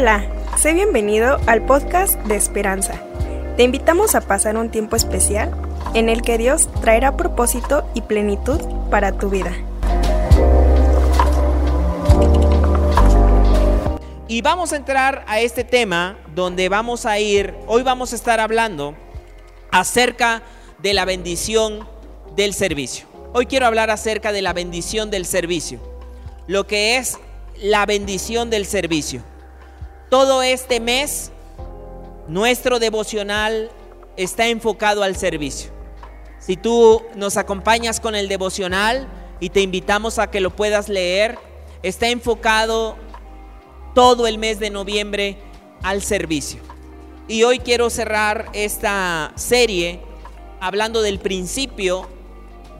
[0.00, 0.24] Hola,
[0.56, 2.94] sé bienvenido al podcast de Esperanza.
[3.58, 5.54] Te invitamos a pasar un tiempo especial
[5.92, 8.58] en el que Dios traerá propósito y plenitud
[8.90, 9.52] para tu vida.
[14.26, 18.40] Y vamos a entrar a este tema donde vamos a ir, hoy vamos a estar
[18.40, 18.94] hablando
[19.70, 20.40] acerca
[20.78, 21.86] de la bendición
[22.36, 23.04] del servicio.
[23.34, 25.78] Hoy quiero hablar acerca de la bendición del servicio,
[26.46, 27.18] lo que es
[27.60, 29.22] la bendición del servicio.
[30.10, 31.30] Todo este mes,
[32.26, 33.70] nuestro devocional
[34.16, 35.70] está enfocado al servicio.
[36.40, 39.06] Si tú nos acompañas con el devocional
[39.38, 41.38] y te invitamos a que lo puedas leer,
[41.84, 42.96] está enfocado
[43.94, 45.38] todo el mes de noviembre
[45.84, 46.60] al servicio.
[47.28, 50.00] Y hoy quiero cerrar esta serie
[50.58, 52.08] hablando del principio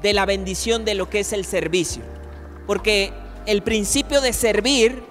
[0.02, 2.02] de la bendición de lo que es el servicio.
[2.66, 3.12] Porque
[3.46, 5.09] el principio de servir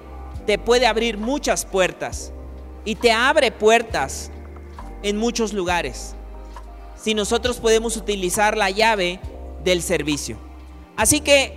[0.50, 2.32] te puede abrir muchas puertas
[2.84, 4.32] y te abre puertas
[5.04, 6.16] en muchos lugares.
[7.00, 9.20] Si nosotros podemos utilizar la llave
[9.64, 10.40] del servicio.
[10.98, 11.54] Así que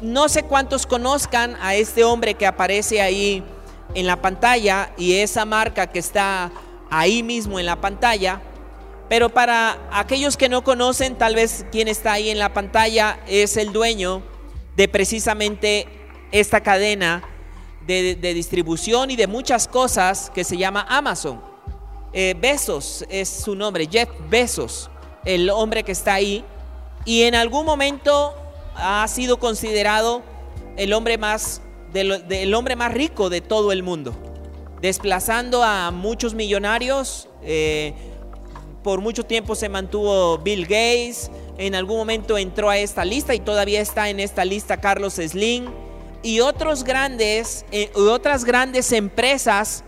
[0.00, 3.44] no sé cuántos conozcan a este hombre que aparece ahí
[3.92, 6.50] en la pantalla y esa marca que está
[6.88, 8.40] ahí mismo en la pantalla.
[9.10, 13.58] Pero para aquellos que no conocen, tal vez quien está ahí en la pantalla es
[13.58, 14.22] el dueño
[14.74, 15.86] de precisamente
[16.32, 17.29] esta cadena
[17.86, 21.40] de, distribución y de muchas cosas que se llama Amazon.
[22.12, 24.90] Eh, Besos es su nombre, Jeff Besos,
[25.24, 26.44] el hombre que está ahí.
[27.04, 28.34] Y en algún momento
[28.74, 30.22] ha sido considerado
[30.76, 34.14] el hombre más, del, hombre más rico de todo el mundo,
[34.80, 37.28] desplazando a muchos millonarios.
[37.42, 37.94] Eh,
[38.82, 43.40] por mucho tiempo se mantuvo Bill Gates, en algún momento entró a esta lista y
[43.40, 45.66] todavía está en esta lista Carlos Slim
[46.22, 49.84] y otros grandes, eh, otras grandes empresas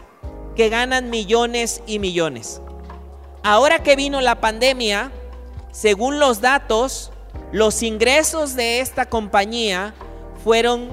[0.57, 2.61] que ganan millones y millones.
[3.43, 5.11] Ahora que vino la pandemia,
[5.73, 7.13] según los datos,
[7.51, 9.95] los ingresos de esta compañía
[10.45, 10.91] fueron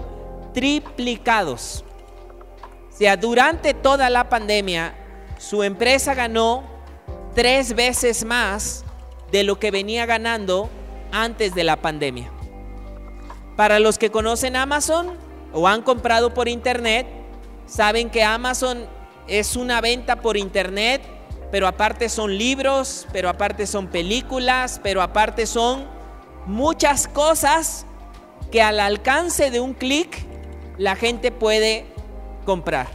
[0.54, 1.84] triplicados.
[2.92, 4.96] O sea, durante toda la pandemia,
[5.38, 6.64] su empresa ganó
[7.34, 8.84] tres veces más
[9.32, 10.70] de lo que venía ganando
[11.12, 12.32] antes de la pandemia.
[13.56, 17.08] Para los que conocen Amazon o han comprado por internet,
[17.66, 18.88] saben que Amazon
[19.28, 21.02] es una venta por internet,
[21.52, 25.88] pero aparte son libros, pero aparte son películas, pero aparte son
[26.46, 27.86] muchas cosas
[28.52, 30.26] que al alcance de un clic
[30.78, 31.86] la gente puede
[32.46, 32.88] comprar.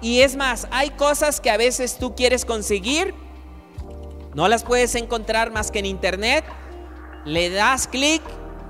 [0.00, 3.14] Y es más, hay cosas que a veces tú quieres conseguir,
[4.34, 6.44] no las puedes encontrar más que en internet,
[7.24, 8.22] le das clic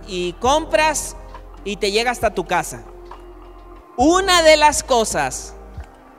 [0.07, 1.17] y compras
[1.65, 2.85] y te llega hasta tu casa.
[3.99, 5.55] Una de las cosas,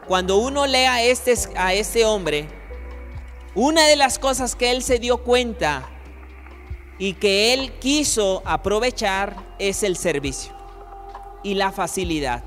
[0.08, 2.48] cuando uno lea a este, a este hombre,
[3.54, 5.88] una de las cosas que él se dio cuenta
[6.98, 10.54] y que él quiso aprovechar es el servicio
[11.44, 12.44] y la facilidad.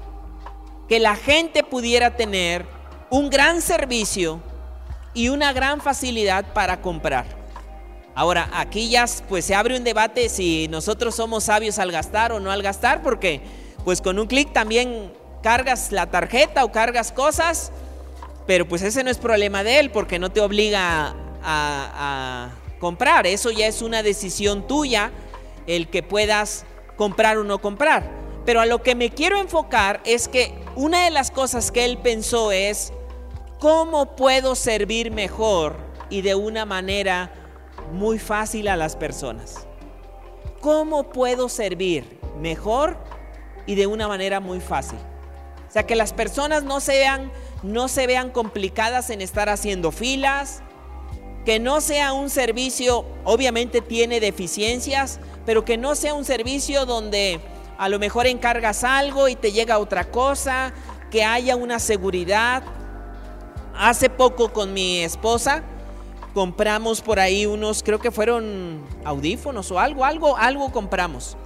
[0.88, 2.66] Que la gente pudiera tener
[3.08, 4.40] un gran servicio
[5.14, 7.26] y una gran facilidad para comprar.
[8.16, 12.40] Ahora, aquí ya pues se abre un debate si nosotros somos sabios al gastar o
[12.40, 13.40] no al gastar, porque
[13.84, 17.72] pues con un clic también cargas la tarjeta o cargas cosas,
[18.46, 23.26] pero pues ese no es problema de él porque no te obliga a comprar.
[23.26, 25.12] Eso ya es una decisión tuya,
[25.66, 26.64] el que puedas
[26.96, 28.10] comprar o no comprar.
[28.44, 31.98] Pero a lo que me quiero enfocar es que una de las cosas que él
[31.98, 32.92] pensó es,
[33.58, 35.76] ¿cómo puedo servir mejor
[36.08, 37.32] y de una manera
[37.92, 39.66] muy fácil a las personas?
[40.60, 42.96] ¿Cómo puedo servir mejor
[43.66, 44.98] y de una manera muy fácil?
[45.70, 47.30] O sea, que las personas no se vean,
[47.62, 50.64] no se vean complicadas en estar haciendo filas,
[51.44, 57.40] que no sea un servicio, obviamente tiene deficiencias, pero que no sea un servicio donde
[57.78, 60.72] a lo mejor encargas algo y te llega otra cosa,
[61.08, 62.64] que haya una seguridad.
[63.76, 65.62] Hace poco con mi esposa
[66.34, 71.36] compramos por ahí unos, creo que fueron audífonos o algo, algo, algo compramos.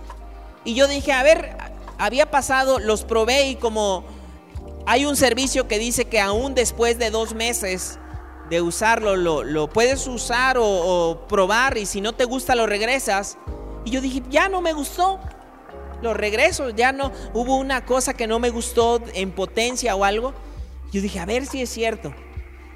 [0.64, 4.04] Y yo dije, a ver, había pasado, los probé y como
[4.86, 7.98] hay un servicio que dice que aún después de dos meses
[8.50, 13.38] de usarlo, lo, puedes usar o, probar y si no te gusta lo regresas.
[13.84, 15.20] Y yo dije, ya no me gustó,
[16.02, 20.34] lo regreso, ya no, hubo una cosa que no me gustó en potencia o algo.
[20.92, 22.14] Yo dije, a ver si es cierto.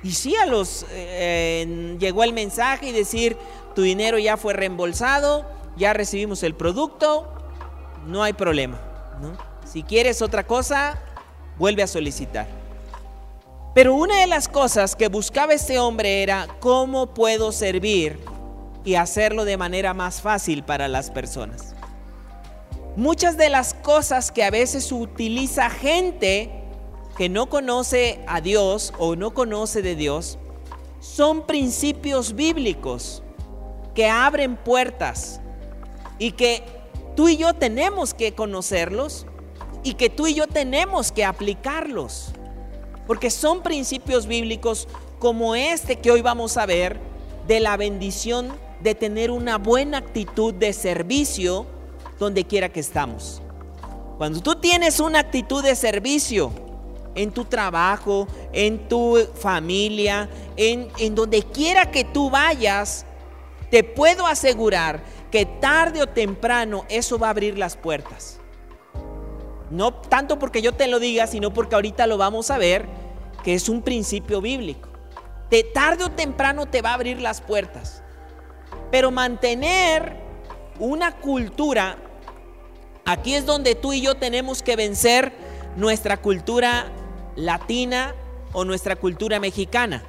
[0.03, 3.37] Y sí, a los eh, llegó el mensaje y decir,
[3.75, 7.33] tu dinero ya fue reembolsado, ya recibimos el producto,
[8.07, 8.88] no hay problema.
[9.65, 10.99] Si quieres otra cosa,
[11.59, 12.47] vuelve a solicitar.
[13.75, 18.19] Pero una de las cosas que buscaba este hombre era cómo puedo servir
[18.85, 21.75] y hacerlo de manera más fácil para las personas.
[22.97, 26.51] Muchas de las cosas que a veces utiliza gente
[27.17, 30.39] que no conoce a Dios o no conoce de Dios
[31.01, 33.23] son principios bíblicos
[33.95, 35.41] que abren puertas
[36.19, 36.65] y que
[37.19, 39.27] tú y yo tenemos que conocerlos
[39.83, 42.27] y que tú y yo tenemos que aplicarlos.
[43.09, 44.87] Porque son principios bíblicos
[45.19, 47.01] como este que hoy vamos a ver
[47.49, 48.53] de la bendición
[48.85, 51.67] de tener una buena actitud de servicio
[52.21, 53.43] donde quiera que estamos.
[54.17, 56.53] Cuando tú tienes una actitud de servicio
[57.17, 63.05] en tu trabajo, en tu familia, en, en donde quiera que tú vayas,
[63.73, 68.41] te puedo asegurar que tarde o temprano eso va a abrir las puertas.
[69.71, 72.87] No tanto porque yo te lo diga, sino porque ahorita lo vamos a ver,
[73.43, 74.89] que es un principio bíblico.
[75.51, 78.03] De tarde o temprano te va a abrir las puertas.
[78.91, 80.17] Pero mantener
[80.79, 81.99] una cultura,
[83.05, 85.33] aquí es donde tú y yo tenemos que vencer
[85.77, 86.87] nuestra cultura
[87.37, 88.15] latina
[88.53, 90.03] o nuestra cultura mexicana.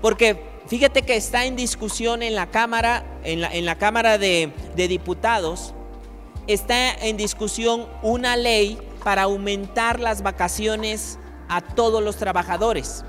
[0.00, 5.74] Porque fíjate que está en discusión en la Cámara, en la, Cámara de, Diputados,
[6.46, 11.18] está en discusión una ley para aumentar las vacaciones
[11.48, 13.04] a todos los trabajadores.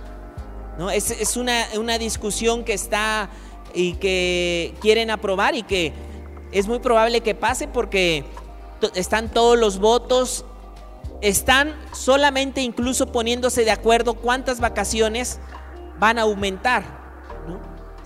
[0.78, 0.90] ¿no?
[0.90, 3.30] Es, una, discusión que está
[3.74, 5.94] y que quieren aprobar y que
[6.52, 8.26] es muy probable que pase porque
[8.94, 10.46] están todos los votos,
[11.22, 15.40] están solamente incluso poniéndose de acuerdo cuántas vacaciones
[15.98, 17.05] van a aumentar.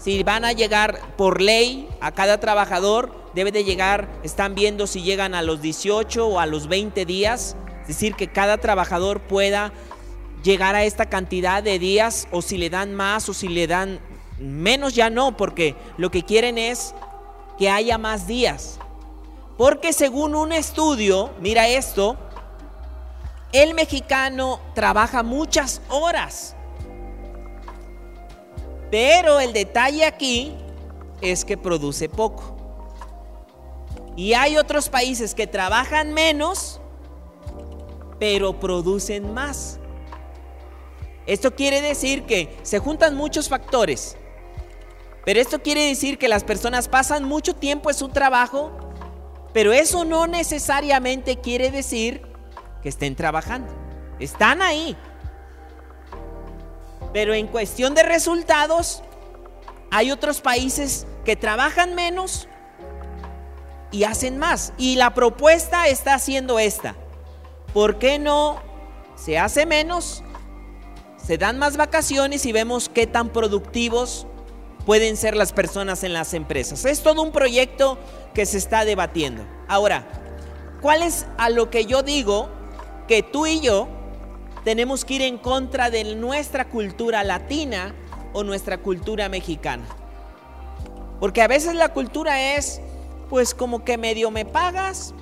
[0.02, 5.02] Si van a llegar por ley a cada trabajador, debe de llegar, están viendo si
[5.02, 9.74] llegan a los 18 o a los 20 días, es decir, que cada trabajador pueda
[10.42, 14.00] llegar a esta cantidad de días o si le dan más o si le dan
[14.40, 16.96] menos ya no, porque lo que quieren es
[17.58, 18.80] que haya más días.
[19.58, 22.16] Porque según un estudio, mira esto,
[23.52, 26.56] el mexicano trabaja muchas horas.
[28.92, 30.56] Pero el detalle aquí
[31.22, 32.56] es que produce poco.
[34.16, 36.82] Y hay otros países que trabajan menos,
[38.20, 39.80] pero producen más.
[41.26, 44.18] Esto quiere decir que se juntan muchos factores.
[45.26, 48.72] Pero esto quiere decir que las personas pasan mucho tiempo en su trabajo,
[49.54, 52.24] pero eso no necesariamente quiere decir
[52.82, 53.72] que estén trabajando.
[54.20, 54.98] Están ahí.
[57.14, 59.04] Pero en cuestión de resultados,
[59.92, 62.48] hay otros países que trabajan menos,
[63.92, 64.74] y hacen más.
[64.78, 66.96] Y la propuesta está haciendo esta.
[67.74, 68.62] ¿Por qué no
[69.16, 70.24] se hace menos?
[71.18, 74.26] Se dan más vacaciones y vemos qué tan productivos
[74.86, 76.86] pueden ser las personas en las empresas.
[76.86, 78.00] Es todo un proyecto
[78.34, 79.46] que se está debatiendo.
[79.68, 80.08] Ahora,
[80.82, 82.50] ¿cuál es a lo que yo digo
[83.08, 83.88] que tú y yo
[84.64, 87.94] tenemos que ir en contra de nuestra cultura latina
[88.34, 89.86] o nuestra cultura mexicana?
[91.20, 92.82] Porque a veces la cultura es
[93.30, 95.14] pues como que medio me pagas,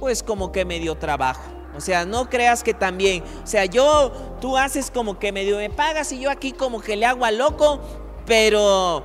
[0.00, 1.42] pues como que medio trabajo.
[1.76, 5.70] O sea, no creas que también, o sea, yo, tú haces como que medio me
[5.70, 7.80] pagas y yo aquí como que le hago a loco,
[8.26, 9.02] pero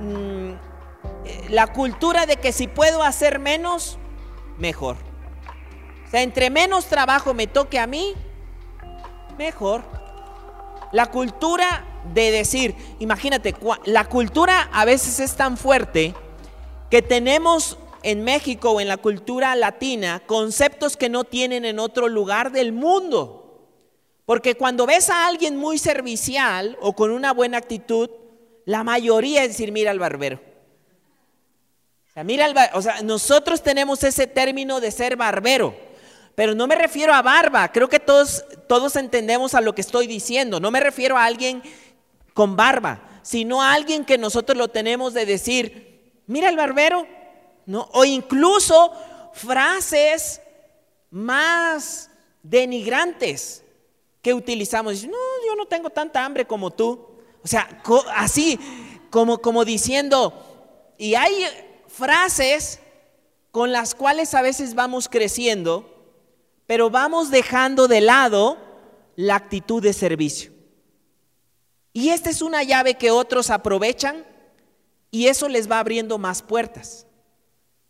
[0.00, 0.52] mm,
[1.50, 3.98] la cultura de que si puedo hacer menos,
[4.56, 4.96] mejor.
[6.06, 8.14] O sea, entre menos trabajo me toque a mí,
[9.36, 9.82] mejor.
[10.92, 16.14] La cultura de decir, imagínate, la cultura a veces es tan fuerte
[16.90, 22.08] que tenemos en México o en la cultura latina conceptos que no tienen en otro
[22.08, 23.40] lugar del mundo.
[24.26, 28.10] Porque cuando ves a alguien muy servicial o con una buena actitud,
[28.64, 30.40] la mayoría es decir, mira al barbero.
[32.74, 35.74] O sea, nosotros tenemos ese término de ser barbero,
[36.34, 40.06] pero no me refiero a barba, creo que todos, todos entendemos a lo que estoy
[40.06, 41.62] diciendo, no me refiero a alguien
[42.32, 47.06] con barba, sino a alguien que nosotros lo tenemos de decir, mira el barbero,
[47.66, 47.88] ¿no?
[47.92, 48.92] O incluso
[49.32, 50.40] frases
[51.10, 52.10] más
[52.42, 53.64] denigrantes
[54.20, 55.04] que utilizamos.
[55.04, 57.06] No, yo no tengo tanta hambre como tú.
[57.42, 57.80] O sea,
[58.14, 58.58] así
[59.10, 61.44] como, como diciendo, y hay
[61.88, 62.80] frases
[63.50, 65.93] con las cuales a veces vamos creciendo,
[66.66, 68.56] pero vamos dejando de lado
[69.16, 70.52] la actitud de servicio.
[71.92, 74.24] Y esta es una llave que otros aprovechan
[75.10, 77.06] y eso les va abriendo más puertas.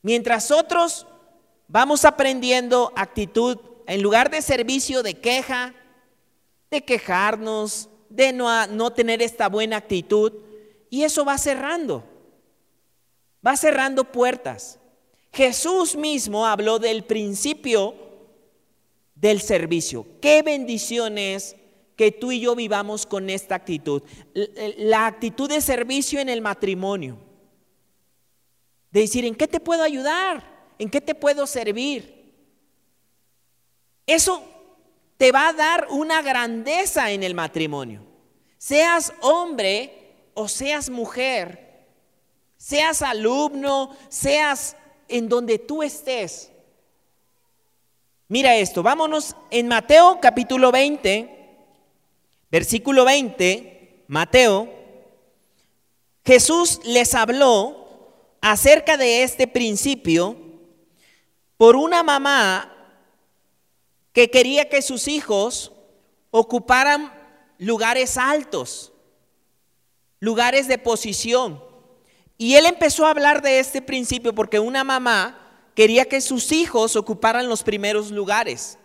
[0.02, 1.06] Mientras otros
[1.68, 5.74] vamos aprendiendo actitud, en lugar de servicio de queja,
[6.70, 10.32] de quejarnos, de no, no tener esta buena actitud
[10.90, 12.04] y eso va cerrando,
[13.44, 14.78] va cerrando puertas.
[15.32, 18.03] Jesús mismo habló del principio
[19.14, 20.06] del servicio.
[20.20, 21.56] Qué bendición es
[21.96, 24.02] que tú y yo vivamos con esta actitud.
[24.78, 27.18] La actitud de servicio en el matrimonio.
[28.90, 30.72] De decir, ¿en qué te puedo ayudar?
[30.78, 32.32] ¿En qué te puedo servir?
[34.06, 34.42] Eso
[35.16, 38.02] te va a dar una grandeza en el matrimonio.
[38.58, 41.86] Seas hombre o seas mujer,
[42.56, 44.76] seas alumno, seas
[45.08, 46.50] en donde tú estés.
[48.26, 51.56] Mira esto, vámonos en Mateo capítulo 20,
[52.50, 54.66] versículo 20, Mateo,
[56.24, 60.38] Jesús les habló acerca de este principio
[61.58, 62.74] por una mamá
[64.14, 65.72] que quería que sus hijos
[66.30, 67.12] ocuparan
[67.58, 68.90] lugares altos,
[70.18, 71.62] lugares de posición.
[72.38, 75.43] Y él empezó a hablar de este principio porque una mamá
[75.74, 78.78] quería que sus hijos ocuparan los primeros lugares.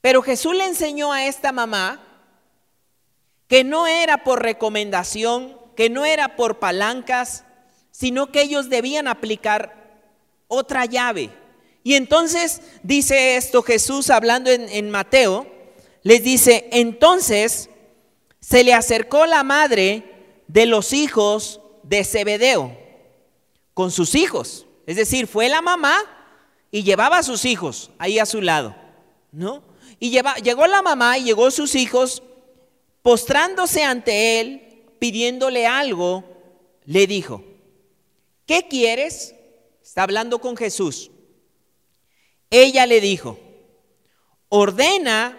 [0.00, 2.04] Pero Jesús le enseñó a esta mamá
[3.48, 7.44] que no era por recomendación, que no era por palancas,
[7.90, 10.02] sino que ellos debían aplicar
[10.46, 11.30] otra llave.
[11.82, 15.46] Y entonces dice esto Jesús hablando en, Mateo,
[16.02, 17.70] les dice, entonces
[18.40, 20.04] se le acercó la madre
[20.46, 22.76] de los hijos de Zebedeo
[23.74, 24.67] con sus hijos.
[24.88, 25.98] Es decir, fue la mamá
[26.70, 28.74] y llevaba a sus hijos ahí a su lado,
[29.32, 29.62] ¿no?
[30.00, 30.08] Y
[30.42, 32.22] llegó la mamá y llegó sus hijos
[33.02, 36.24] postrándose ante él, pidiéndole algo,
[36.86, 37.44] le dijo,
[38.46, 39.34] ¿qué quieres?
[39.82, 41.10] Está hablando con Jesús.
[42.48, 43.38] Ella le dijo,
[44.48, 45.38] ordena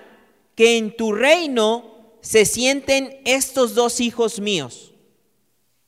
[0.53, 4.93] que en tu reino se sienten estos dos hijos míos,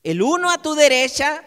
[0.02, 1.46] el uno a tu derecha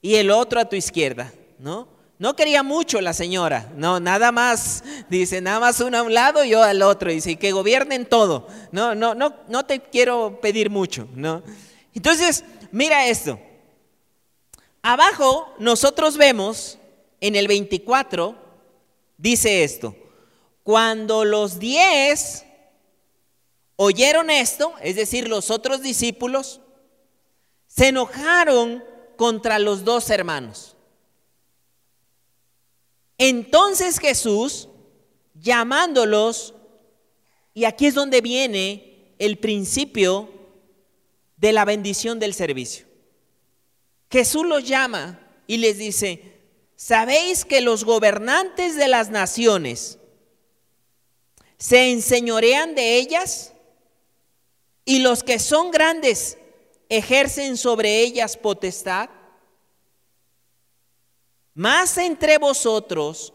[0.00, 1.88] y el otro a tu izquierda, ¿no?
[2.18, 6.44] No quería mucho la señora, no, nada más, dice, nada más uno a un lado
[6.44, 8.48] y yo al otro, dice, que gobiernen todo.
[8.72, 11.42] No, no, no, no te quiero pedir mucho, ¿no?
[11.94, 13.38] Entonces, mira esto.
[14.82, 16.78] Abajo nosotros vemos
[17.20, 18.48] en el 24
[19.18, 19.94] dice esto,
[20.62, 22.44] cuando los diez
[23.76, 26.60] oyeron esto, es decir, los otros discípulos,
[27.66, 28.82] se enojaron
[29.18, 30.76] contra los dos hermanos.
[33.18, 34.68] Entonces Jesús,
[35.34, 36.54] llamándolos,
[37.52, 40.30] y aquí es donde viene el principio
[41.36, 42.86] de la bendición del servicio.
[44.10, 46.40] Jesús los llama y les dice,
[46.76, 49.98] ¿Sabéis que los gobernantes de las naciones
[51.58, 53.52] se enseñorean de ellas?
[54.84, 56.37] Y los que son grandes
[56.88, 59.10] ejercen sobre ellas potestad.
[61.54, 63.32] Mas entre vosotros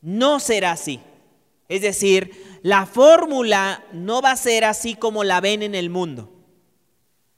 [0.00, 1.00] no será así.
[1.68, 6.30] Es decir, la fórmula no va a ser así como la ven en el mundo.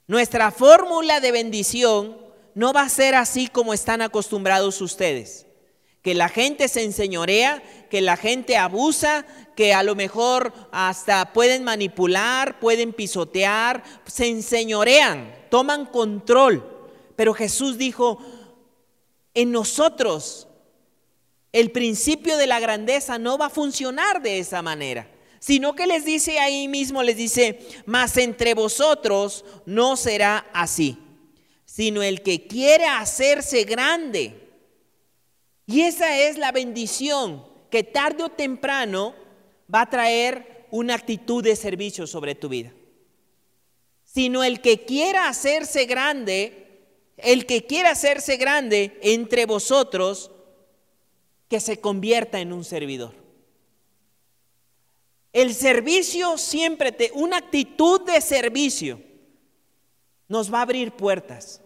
[0.07, 2.17] Nuestra fórmula de bendición
[2.55, 5.45] no va a ser así como están acostumbrados ustedes.
[6.01, 11.63] Que la gente se enseñorea, que la gente abusa, que a lo mejor hasta pueden
[11.63, 16.67] manipular, pueden pisotear, se enseñorean, toman control.
[17.15, 18.17] Pero Jesús dijo,
[19.35, 20.47] en nosotros
[21.51, 26.05] el principio de la grandeza no va a funcionar de esa manera sino que les
[26.05, 30.97] dice ahí mismo, les dice, mas entre vosotros no será así
[31.65, 34.35] sino el que quiere hacerse grande.
[35.65, 39.15] Y esa es la bendición que tarde o temprano
[39.73, 42.71] va a traer una actitud de servicio sobre tu vida.
[44.13, 46.81] Sino el que quiera hacerse grande,
[47.17, 50.31] el que quiera hacerse grande entre vosotros,
[51.49, 53.13] que se convierta en un servidor.
[55.31, 59.01] El servicio siempre te, una actitud de servicio
[60.27, 61.61] nos va a abrir puertas.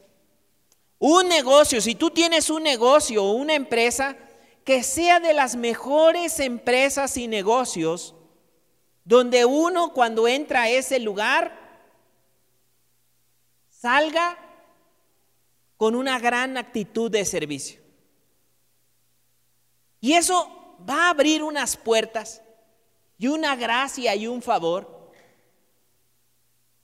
[0.99, 4.17] Un negocio, si tú tienes un negocio o una empresa,
[4.63, 8.15] que sea de las mejores empresas y negocios,
[9.05, 11.56] donde uno cuando entra a ese lugar
[13.87, 14.37] salga
[15.77, 17.79] con una gran actitud de servicio.
[20.01, 22.41] Y eso va a abrir unas puertas
[23.17, 25.09] y una gracia y un favor.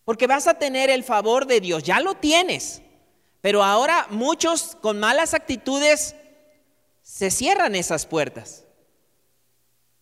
[0.05, 2.81] Porque vas a tener el favor de Dios, ya lo tienes.
[3.41, 6.15] Pero ahora muchos con malas actitudes
[7.01, 8.63] se cierran esas puertas.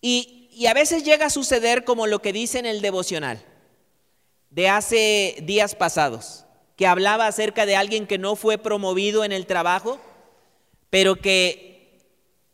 [0.02, 0.38] Y,
[0.70, 3.44] a veces llega a suceder como lo que dice en el devocional.
[4.52, 6.46] de hace días pasados,
[6.82, 10.00] que hablaba acerca de alguien que no fue promovido en el trabajo,
[10.90, 12.00] pero que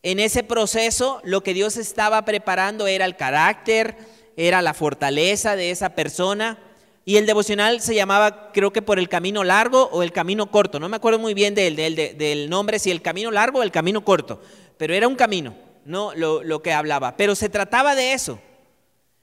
[0.03, 3.95] en ese proceso lo que Dios estaba preparando era el carácter,
[4.35, 6.57] era la fortaleza de esa persona.
[7.05, 10.77] Y el devocional se llamaba, creo que por el camino largo o el camino corto.
[10.77, 14.03] No me acuerdo muy bien del, del, nombre, si el camino largo o el camino
[14.03, 14.41] corto.
[14.75, 15.55] Pero era un camino,
[15.85, 17.15] no lo, lo que hablaba.
[17.15, 18.41] Pero se trataba de eso,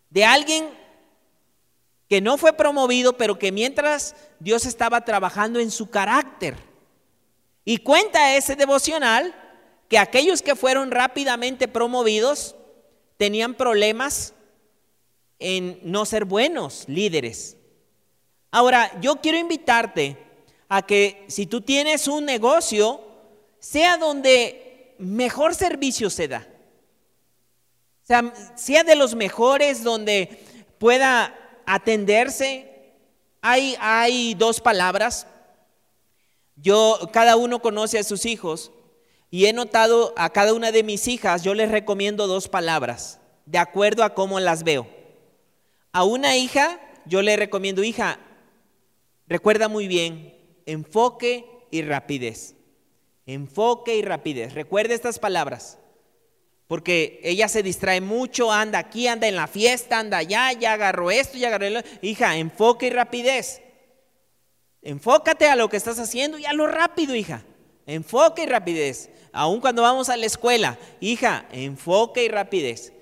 [0.08, 0.64] de alguien
[2.08, 6.54] que no fue promovido, pero que mientras Dios estaba trabajando en su carácter.
[7.64, 9.34] Y cuenta ese devocional
[9.88, 12.54] que aquellos que fueron rápidamente promovidos
[13.16, 14.34] tenían problemas
[15.38, 17.56] en no ser buenos líderes.
[18.50, 20.18] Ahora, yo quiero invitarte
[20.68, 23.00] a que si tú tienes un negocio,
[23.58, 26.46] sea donde mejor servicio se da.
[28.02, 30.38] O sea, sea de los mejores donde
[30.78, 31.34] pueda
[31.64, 32.73] atenderse.
[33.46, 35.26] Hay, dos palabras.
[36.56, 38.72] Yo, cada uno conoce a sus hijos
[39.30, 43.58] y he notado a cada una de mis hijas, yo les recomiendo dos palabras, de
[43.58, 44.86] acuerdo a cómo las veo.
[45.92, 48.18] A una hija, yo le recomiendo, hija,
[49.28, 50.34] recuerda muy bien,
[50.64, 52.54] enfoque y rapidez.
[53.26, 54.54] Enfoque y rapidez.
[54.54, 55.78] Recuerda estas palabras.
[56.66, 61.10] Porque ella se distrae mucho, anda aquí, anda en la fiesta, anda allá, ya agarró
[61.10, 61.80] esto, ya agarró lo.
[62.00, 63.60] Hija, enfoque y rapidez.
[64.80, 67.42] Enfócate a lo que estás haciendo y a lo rápido, hija.
[67.86, 69.10] Enfoque y rapidez.
[69.32, 72.92] Aun cuando vamos a la escuela, hija, enfoque y rapidez.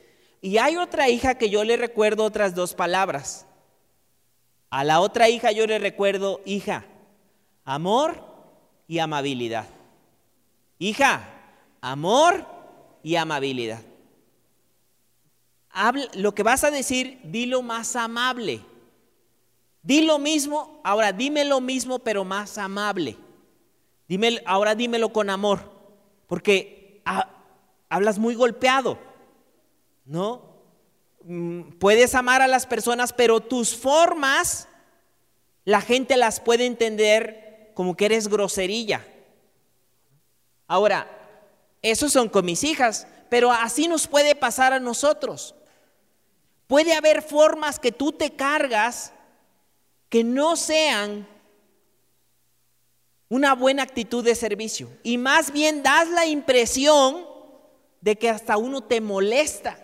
[0.41, 3.47] Y hay otra hija que yo le recuerdo otras dos palabras.
[4.71, 6.85] A la otra hija yo le recuerdo, hija,
[7.65, 8.25] amor
[8.89, 9.67] y amabilidad.
[10.79, 11.29] Hija,
[11.81, 12.47] amor
[13.03, 13.83] y amabilidad.
[16.15, 18.61] lo que vas a decir, dilo más amable.
[19.83, 23.17] Di lo mismo, ahora dime lo mismo, pero más amable.
[24.09, 25.61] Dime, ahora dímelo con amor,
[26.27, 27.03] porque
[27.89, 28.99] hablas muy golpeado,
[30.05, 30.53] ¿no?
[31.25, 34.69] Mm, puedes amar a las personas, pero tus formas,
[35.65, 39.07] la gente las puede entender como que eres groserilla.
[40.67, 41.22] Ahora,
[41.83, 45.55] esos son con mis hijas, pero así nos puede pasar a nosotros.
[46.69, 49.13] Puede haber formas que tú te cargas
[50.09, 51.27] que no sean
[53.29, 57.27] una buena actitud de servicio y más bien das la impresión
[58.01, 59.79] de que hasta uno te molesta.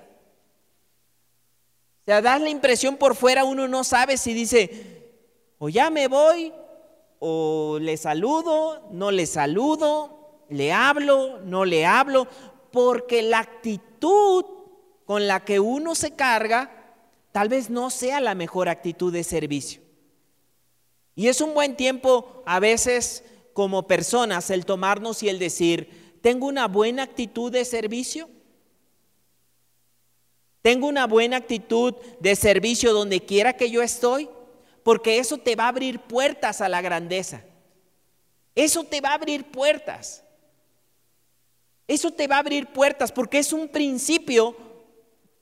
[2.03, 5.13] O sea, das la impresión por fuera, uno no sabe si dice,
[5.59, 6.53] o ya me voy,
[7.19, 10.18] o le saludo, no le saludo,
[10.49, 12.27] le hablo, no le hablo,
[12.71, 14.45] porque la actitud
[15.05, 16.71] con la que uno se carga
[17.33, 19.83] tal vez no sea la mejor actitud de servicio.
[21.15, 26.47] Y es un buen tiempo a veces como personas el tomarnos y el decir, ¿tengo
[26.47, 28.29] una buena actitud de servicio?
[30.63, 34.29] ¿Tengo una buena actitud de servicio donde quiera que yo estoy?
[34.83, 37.43] Porque eso te va a abrir puertas a la grandeza.
[38.55, 40.25] Eso te va a abrir puertas.
[41.89, 44.55] Eso te va a abrir puertas porque es un principio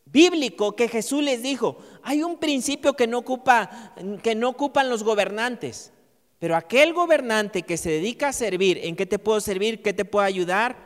[0.05, 1.77] bíblico que Jesús les dijo.
[2.05, 5.93] Hay un principio que no, ocupa, que no ocupan los gobernantes,
[6.39, 9.83] pero aquel gobernante que se dedica a servir, ¿en qué te puedo servir?
[9.83, 10.77] ¿Qué te puedo ayudar?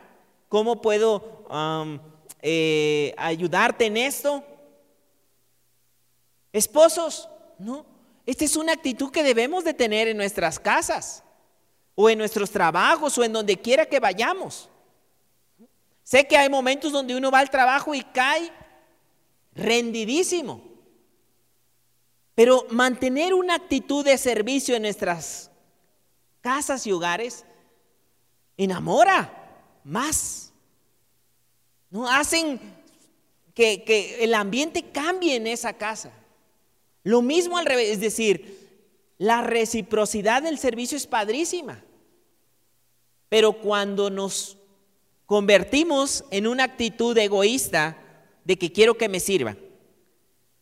[0.49, 1.45] ¿Cómo puedo
[2.41, 4.43] eh, ayudarte en esto?
[6.55, 7.85] Esposos, no.
[8.25, 11.23] Esta es una actitud que debemos de tener en nuestras casas
[11.95, 14.71] o en nuestros trabajos o en donde quiera que vayamos.
[16.11, 18.51] Sé que hay momentos donde uno va al trabajo y cae
[19.55, 20.61] rendidísimo.
[22.35, 25.53] Pero mantener una actitud de servicio en nuestras
[26.41, 27.45] casas y hogares
[28.57, 29.33] enamora
[29.85, 30.53] más.
[31.91, 32.11] ¿No?
[32.11, 32.59] Hacen
[33.55, 36.11] que, que el ambiente cambie en esa casa.
[37.05, 41.85] Lo mismo al revés, es decir, la reciprocidad del servicio es padrísima.
[43.29, 44.57] Pero cuando nos
[45.31, 47.97] convertimos en una actitud egoísta
[48.45, 49.57] de que quiero que me sirva.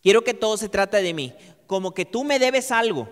[0.02, 1.32] Quiero que todo se trate de mí,
[1.66, 3.08] como que tú me debes algo.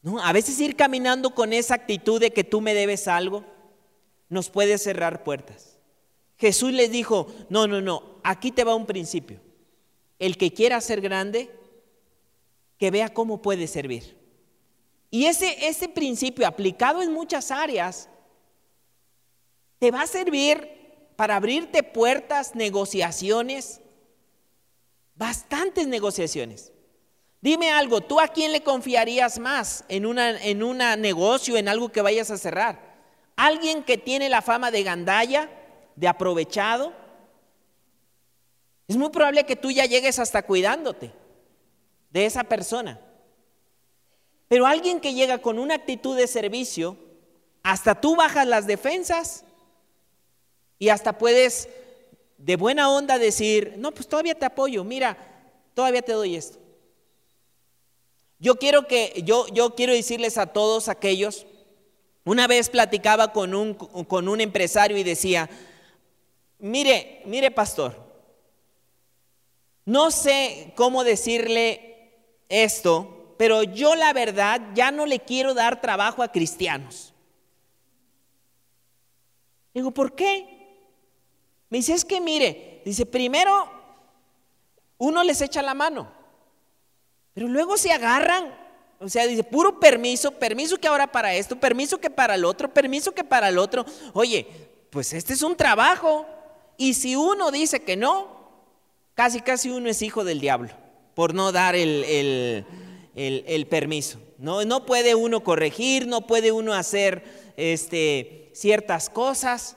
[0.00, 0.18] ¿No?
[0.24, 3.44] A veces ir caminando con esa actitud de que tú me debes algo
[4.30, 5.78] nos puede cerrar puertas.
[6.38, 9.38] Jesús les dijo, no, no, no, aquí te va un principio.
[10.18, 11.50] El que quiera ser grande,
[12.78, 14.16] que vea cómo puede servir.
[15.10, 18.08] Y ese, ese principio aplicado en muchas áreas
[19.82, 23.80] te va a servir para abrirte puertas, negociaciones,
[25.16, 26.70] bastantes negociaciones.
[27.40, 31.88] Dime algo, ¿tú a quién le confiarías más en un en una negocio, en algo
[31.88, 32.78] que vayas a cerrar?
[33.34, 35.50] ¿Alguien que tiene la fama de gandalla,
[35.96, 36.92] de aprovechado?
[38.86, 41.12] Es muy probable que tú ya llegues hasta cuidándote
[42.10, 43.00] de esa persona.
[44.46, 46.96] Pero alguien que llega con una actitud de servicio,
[47.64, 49.44] hasta tú bajas las defensas
[50.78, 51.68] y hasta puedes
[52.38, 55.16] de buena onda decir, no, pues todavía te apoyo, mira,
[55.74, 56.58] todavía te doy esto.
[58.38, 61.46] Yo quiero que, yo, yo quiero decirles a todos aquellos,
[62.24, 65.48] una vez platicaba con un, con un empresario y decía,
[66.58, 67.96] mire, mire pastor,
[69.84, 72.12] no sé cómo decirle
[72.48, 77.12] esto, pero yo la verdad ya no le quiero dar trabajo a cristianos.
[79.74, 80.61] Digo, ¿por qué?
[81.72, 83.66] Me dice, es que mire, dice, primero
[84.98, 86.12] uno les echa la mano,
[87.32, 88.54] pero luego se agarran,
[89.00, 92.68] o sea, dice, puro permiso, permiso que ahora para esto, permiso que para el otro,
[92.74, 93.86] permiso que para el otro.
[94.12, 94.46] Oye,
[94.90, 96.26] pues este es un trabajo,
[96.76, 98.28] y si uno dice que no,
[99.14, 100.68] casi, casi uno es hijo del diablo,
[101.14, 102.66] por no dar el
[103.14, 104.20] el, permiso.
[104.38, 104.62] ¿no?
[104.64, 107.24] no puede uno corregir, no puede uno hacer
[107.56, 109.76] este, ciertas cosas.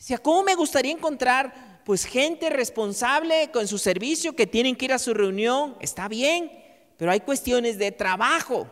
[0.00, 4.94] Sea, ¿cómo me gustaría encontrar pues gente responsable con su servicio que tienen que ir
[4.94, 5.76] a su reunión?
[5.78, 6.50] Está bien,
[6.96, 8.66] pero hay cuestiones de trabajo.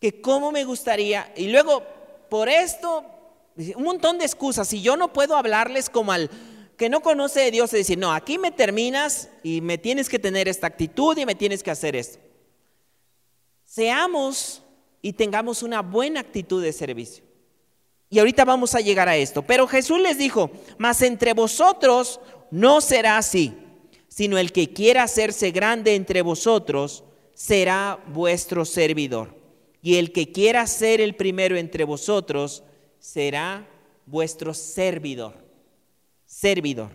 [0.00, 1.82] Que cómo me gustaría, y luego
[2.30, 3.04] por esto,
[3.74, 6.30] un montón de excusas, si yo no puedo hablarles como al
[6.76, 10.20] que no conoce de Dios es decir, no, aquí me terminas y me tienes que
[10.20, 12.20] tener esta actitud y me tienes que hacer esto.
[13.64, 14.62] Seamos
[15.02, 17.25] y tengamos una buena actitud de servicio.
[18.08, 19.42] Y ahorita vamos a llegar a esto.
[19.42, 23.54] Pero Jesús les dijo, mas entre vosotros no será así,
[24.08, 29.34] sino el que quiera hacerse grande entre vosotros será vuestro servidor.
[29.82, 32.62] Y el que quiera ser el primero entre vosotros
[32.98, 33.68] será
[34.06, 35.46] vuestro servidor
[36.26, 36.90] servidor.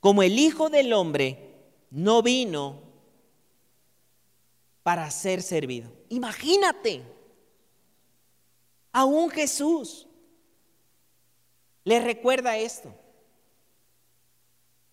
[0.00, 1.54] Como el Hijo del Hombre
[1.90, 2.82] no vino
[4.82, 5.90] para ser servido.
[6.08, 7.02] Imagínate,
[8.94, 10.06] aún Jesús
[11.84, 12.94] le recuerda esto.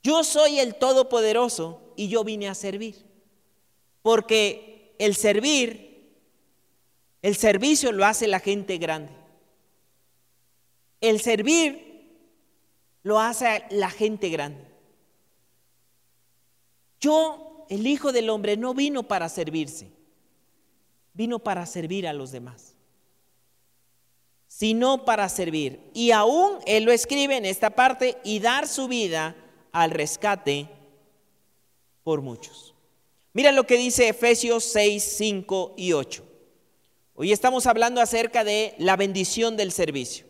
[0.04, 3.06] Yo soy el Todopoderoso y yo vine a servir.
[4.02, 6.18] Porque el servir,
[7.22, 9.14] el servicio lo hace la gente grande.
[11.00, 12.10] El servir
[13.04, 14.66] lo hace la gente grande.
[17.00, 19.92] Yo, el Hijo del Hombre, no vino para servirse,
[21.14, 22.71] vino para servir a los demás,
[24.62, 25.80] sino para servir.
[25.92, 29.36] Y aún Él lo escribe en esta parte y dar su vida
[29.72, 30.70] al rescate
[32.04, 32.76] por muchos.
[33.34, 36.24] Mira lo que dice Efesios 6, 5 y 8.
[37.16, 40.28] Hoy estamos hablando acerca de la bendición del servicio.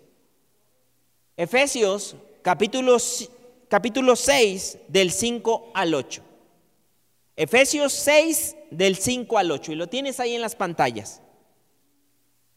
[1.36, 2.96] Efesios capítulo,
[3.67, 6.24] capítulo 6 del 5 al 8.
[7.36, 9.74] Efesios 6 del 5 al 8.
[9.74, 11.22] Y lo tienes ahí en las pantallas.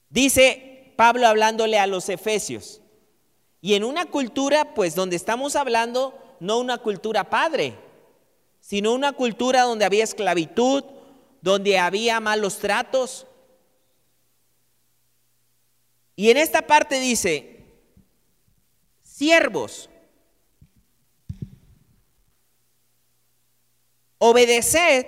[0.08, 2.80] Dice Pablo hablándole a los efesios.
[3.60, 7.78] Y en una cultura, pues donde estamos hablando, no una cultura padre,
[8.60, 10.84] sino una cultura donde había esclavitud,
[11.40, 13.26] donde había malos tratos.
[16.16, 17.64] Y en esta parte dice,
[19.02, 19.88] siervos,
[24.18, 25.06] obedeced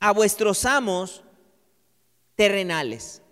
[0.00, 1.22] a vuestros amos
[2.34, 3.22] terrenales.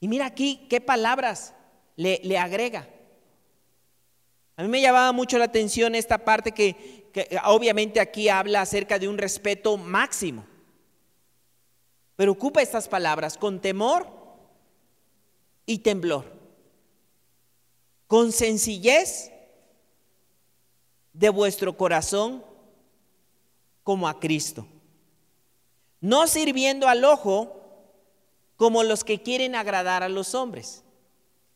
[0.00, 1.54] Y mira aquí qué palabras
[1.96, 2.88] le, agrega.
[4.56, 8.98] A mí me llamaba mucho la atención esta parte que, que obviamente aquí habla acerca
[8.98, 10.46] de un respeto máximo.
[12.16, 14.06] Pero ocupa estas palabras con temor
[15.66, 16.34] y temblor
[18.06, 19.32] con sencillez
[21.12, 22.44] de vuestro corazón
[23.82, 24.66] como a Cristo,
[26.00, 27.63] no sirviendo al ojo
[28.56, 30.84] como los que quieren agradar a los hombres.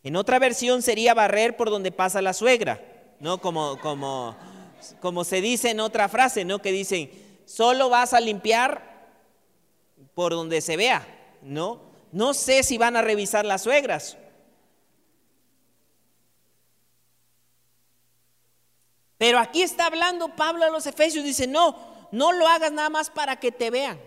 [0.03, 2.83] En otra versión sería barrer por donde pasa la suegra,
[3.21, 3.39] ¿no?
[3.39, 4.37] Como, como,
[5.01, 6.61] como se dice en otra frase, ¿no?
[6.61, 7.11] Que dicen,
[7.45, 9.09] solo vas a limpiar
[10.15, 11.07] por donde se vea,
[11.43, 11.81] ¿no?
[12.13, 14.17] No sé si van a revisar las suegras,
[19.19, 21.77] Pero aquí está hablando Pablo a los Efesios, dice, no,
[22.13, 24.01] no lo hagas nada más para que te vean.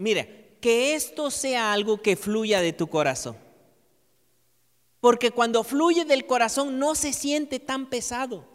[0.00, 0.26] Mira,
[0.60, 3.36] que esto sea algo que fluya de tu corazón.
[5.00, 8.48] Porque cuando fluye del corazón no se siente tan pesado.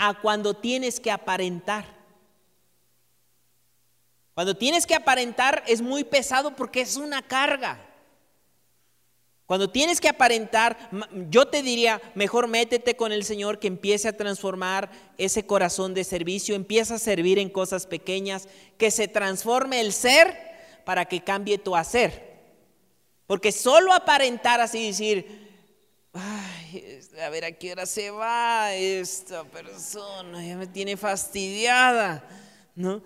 [0.00, 1.84] a cuando tienes que aparentar.
[4.34, 7.87] Cuando tienes que aparentar es muy pesado porque es una carga.
[9.48, 10.76] Cuando tienes que aparentar,
[11.30, 16.04] yo te diría, mejor métete con el Señor que empiece a transformar ese corazón de
[16.04, 20.36] servicio, empieza a servir en cosas pequeñas, que se transforme el ser
[20.84, 22.40] para que cambie tu hacer.
[23.26, 25.48] Porque solo aparentar así decir,
[26.12, 32.22] ay, a ver a qué hora se va esta persona, ya me tiene fastidiada,
[32.74, 33.00] ¿no?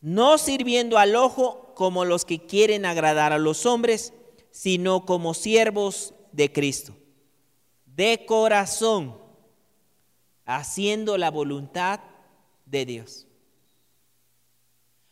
[0.00, 4.12] No sirviendo al ojo como los que quieren agradar a los hombres,
[4.52, 6.94] sino como siervos de Cristo,
[7.86, 9.18] de corazón,
[10.44, 12.00] haciendo la voluntad
[12.66, 13.26] de Dios.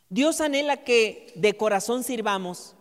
[0.09, 2.75] Dios anhela que de corazón sirvamos,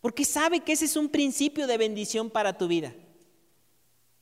[0.00, 2.94] porque sabe que ese es un principio de bendición para tu vida.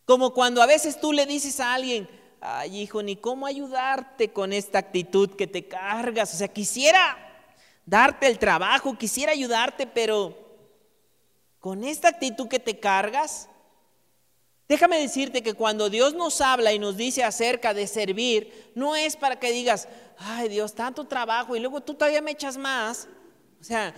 [0.05, 2.09] Como cuando a veces tú le dices a alguien,
[2.41, 6.35] ay hijo, ni cómo ayudarte con esta actitud que te cargas.
[6.35, 7.17] O sea, quisiera
[7.87, 10.48] darte el trabajo, quisiera ayudarte, pero
[11.61, 13.49] con esta actitud que te cargas,
[14.68, 19.16] déjame decirte que cuando Dios nos habla y nos dice acerca de servir, no es
[19.16, 23.09] para que digas, ay Dios, tanto trabajo y luego tú todavía me echas más.
[23.61, 23.94] O sea,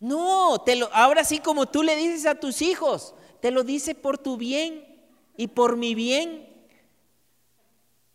[0.00, 3.94] no, te lo, ahora sí como tú le dices a tus hijos, te lo dice
[3.94, 4.84] por tu bien
[5.36, 6.46] y por mi bien.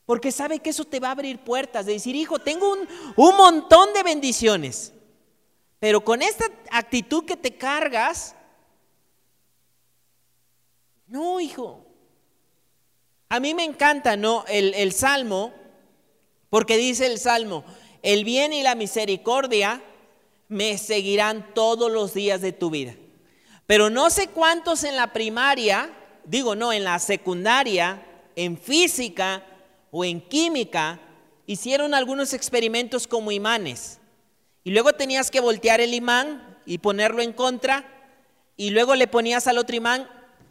[0.06, 3.38] Porque sabe que eso te va a abrir puertas de decir, hijo, tengo un, un
[3.38, 4.92] montón de bendiciones.
[5.84, 8.38] Pero con esta actitud que te cargas,
[11.08, 11.86] no, hijo.
[13.28, 14.46] A mí me encanta, ¿no?
[14.48, 15.52] El, el salmo,
[16.50, 17.66] porque dice el salmo,
[18.02, 19.84] el bien y la misericordia
[20.48, 22.96] me seguirán todos los días de tu vida.
[23.68, 25.94] Pero no sé cuántos en la primaria,
[26.24, 28.06] digo no, en la secundaria,
[28.38, 29.46] en física
[29.92, 31.02] o en química,
[31.46, 34.00] hicieron algunos experimentos como imanes.
[34.64, 37.86] Y luego tenías que voltear el imán y ponerlo en contra.
[38.56, 40.08] Y luego le ponías al otro imán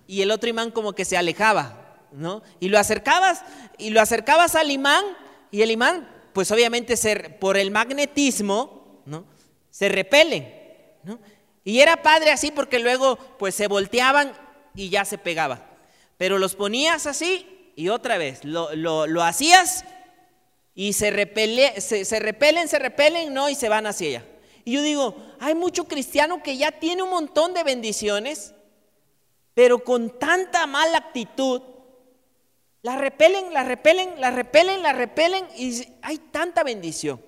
[0.06, 2.42] y el otro imán como que se alejaba, ¿no?
[2.60, 3.42] Y lo acercabas
[3.78, 5.04] y lo acercabas al imán
[5.50, 6.96] y el imán, pues obviamente
[7.38, 9.24] por el magnetismo, ¿no?
[9.70, 10.52] Se repelen,
[11.04, 11.18] ¿no?
[11.64, 14.32] Y era padre así porque luego pues se volteaban
[14.74, 15.64] y ya se pegaba.
[16.18, 19.84] Pero los ponías así y otra vez lo, lo hacías
[20.74, 21.10] y se,
[21.80, 24.26] se, repelen, se repelen, no, y se van hacia ella.
[24.64, 28.54] Y yo digo, hay mucho cristiano que ya tiene un montón de bendiciones,
[29.54, 31.62] pero con tanta mala actitud,
[32.80, 37.20] la repelen, la repelen, la repelen, la repelen, y hay tanta bendición.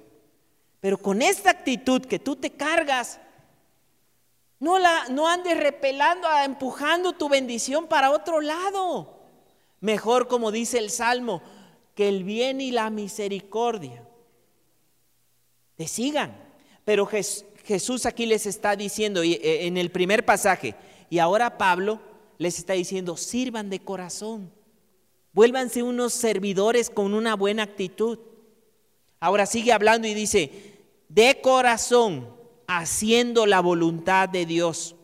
[0.81, 3.21] Pero con esta actitud que tú te cargas,
[4.59, 9.21] no, la, no andes repelando, empujando tu bendición para otro lado.
[9.81, 11.43] Mejor como dice el Salmo,
[11.95, 14.07] que el bien y la misericordia
[15.77, 16.37] te sigan.
[16.85, 20.75] Pero Jesús aquí les está diciendo eh, en el primer pasaje,
[21.09, 22.01] y ahora Pablo
[22.39, 24.53] les está diciendo, sirvan de corazón,
[25.33, 28.19] vuélvanse unos servidores con una buena actitud.
[29.21, 30.51] Ahora sigue hablando y dice,
[31.09, 32.29] de corazón,
[32.67, 34.97] haciendo la voluntad de Dios.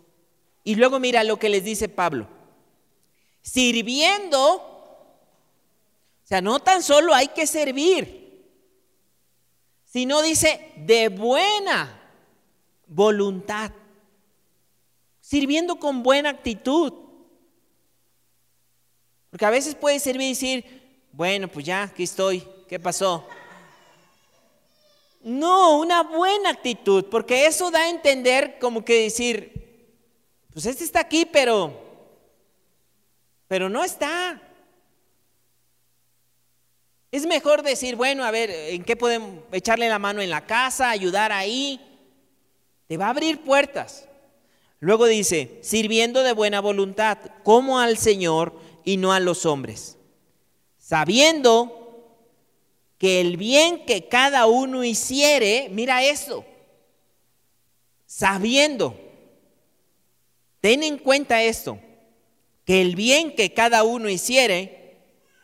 [0.65, 2.29] Y luego mira lo que les dice Pablo,
[3.43, 4.70] sirviendo
[6.31, 8.47] sea, no tan solo hay que servir,
[9.85, 12.01] sino dice de buena
[12.87, 13.73] voluntad,
[15.21, 16.93] sirviendo con buena actitud.
[19.29, 23.27] Porque a veces puede servir y decir, bueno, pues ya, aquí estoy, ¿qué pasó?
[25.23, 29.99] No, una buena actitud, porque eso da a entender como que decir,
[30.53, 31.77] pues este está aquí, pero,
[33.49, 34.41] pero no está.
[37.11, 40.91] Es mejor decir, bueno, a ver, ¿en qué podemos echarle la mano en la casa,
[40.91, 41.81] ayudar ahí?
[42.87, 44.09] Te va a abrir puertas.
[44.79, 49.99] Luego dice, sirviendo de buena voluntad, como al Señor y no a los hombres,
[50.79, 51.77] sabiendo
[52.97, 56.45] que el bien que cada uno hiciere, mira eso,
[58.07, 58.99] sabiendo,
[60.61, 61.79] ten en cuenta esto,
[62.65, 64.80] que el bien que cada uno hiciere,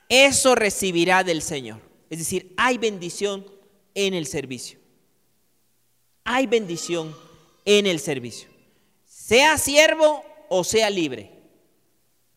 [0.08, 1.80] eso recibirá del Señor.
[2.10, 3.46] Es decir, hay bendición
[3.94, 4.78] en el servicio.
[6.24, 7.16] Hay bendición
[7.64, 8.48] en el servicio.
[9.04, 11.32] Sea siervo o sea libre.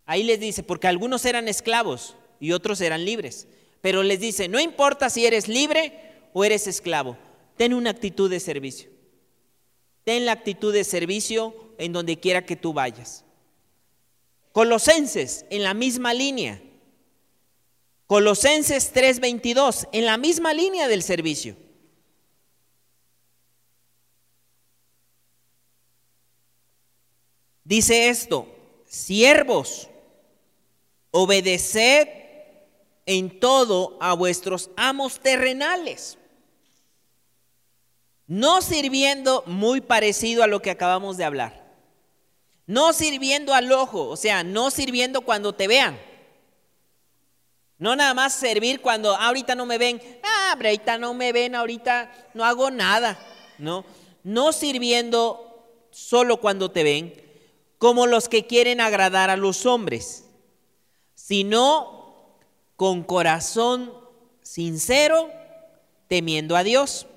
[0.05, 3.47] Ahí les dice, porque algunos eran esclavos y otros eran libres.
[3.81, 5.93] Pero les dice, no importa si eres libre
[6.33, 7.17] o eres esclavo,
[7.57, 8.89] ten una actitud de servicio.
[10.03, 13.23] Ten la actitud de servicio en donde quiera que tú vayas.
[14.51, 16.61] Colosenses, en la misma línea.
[18.09, 21.55] Colosenses 3:22, en la misma línea del servicio.
[27.63, 28.47] Dice esto,
[28.87, 29.91] siervos,
[31.11, 32.07] obedeced
[33.05, 36.17] en todo a vuestros amos terrenales,
[38.25, 41.77] no sirviendo muy parecido a lo que acabamos de hablar,
[42.65, 46.08] no sirviendo al ojo, o sea, no sirviendo cuando te vean.
[47.79, 51.55] No nada más servir cuando ah, ahorita no me ven, ah, ahorita no me ven,
[51.55, 53.17] ahorita no hago nada,
[53.57, 53.85] ¿no?
[54.23, 57.13] No sirviendo solo cuando te ven,
[57.77, 60.25] como los que quieren agradar a los hombres,
[61.15, 62.35] sino
[62.75, 63.93] con corazón
[64.41, 65.31] sincero,
[66.09, 67.07] temiendo a Dios.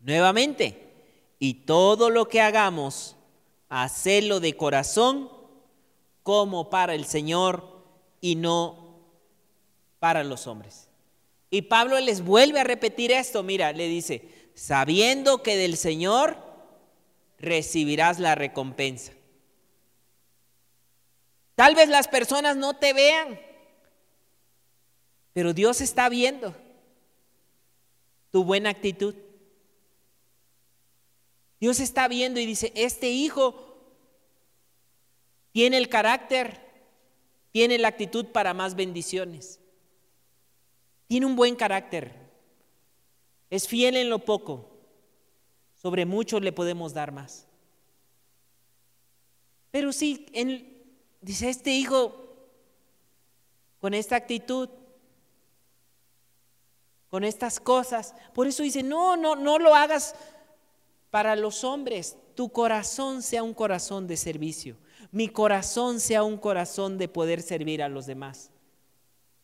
[0.00, 0.90] Nuevamente,
[1.38, 3.14] y todo lo que hagamos,
[3.68, 5.30] hacerlo de corazón
[6.24, 7.84] como para el Señor
[8.20, 8.81] y no
[10.02, 10.88] para los hombres.
[11.48, 16.36] Y Pablo les vuelve a repetir esto, mira, le dice, sabiendo que del Señor
[17.38, 19.12] recibirás la recompensa.
[21.54, 23.38] Tal vez las personas no te vean,
[25.32, 26.52] pero Dios está viendo
[28.32, 29.14] tu buena actitud.
[31.60, 33.78] Dios está viendo y dice, este hijo
[35.52, 36.60] tiene el carácter,
[37.52, 39.60] tiene la actitud para más bendiciones,
[41.12, 42.10] tiene un buen carácter,
[43.50, 44.70] es fiel en lo poco,
[45.74, 47.46] sobre mucho le podemos dar más.
[49.70, 50.72] Pero sí, en,
[51.20, 52.14] Dice, este hijo,
[53.78, 54.70] con esta actitud,
[57.10, 60.14] con estas cosas, por eso dice, no, no, no lo hagas
[61.10, 64.78] para los hombres, tu corazón sea un corazón de servicio,
[65.10, 68.50] mi corazón sea un corazón de poder servir a los demás.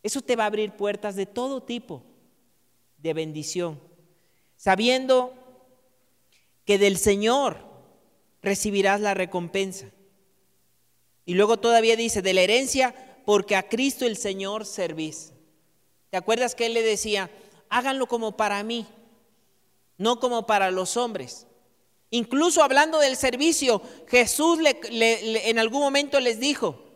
[0.03, 2.03] Eso te va a abrir puertas de todo tipo
[2.99, 3.81] de bendición,
[4.57, 5.35] sabiendo
[6.65, 7.59] que del Señor
[8.43, 9.87] recibirás la recompensa.
[11.25, 12.95] Y luego todavía dice, de la herencia,
[13.27, 15.33] porque a Cristo el Señor servís.
[16.11, 17.31] ¿Te acuerdas que Él le decía,
[17.69, 18.87] háganlo como para mí,
[19.99, 21.47] no como para los hombres?
[22.11, 24.59] Incluso hablando del servicio, Jesús
[24.91, 26.88] en algún momento les dijo,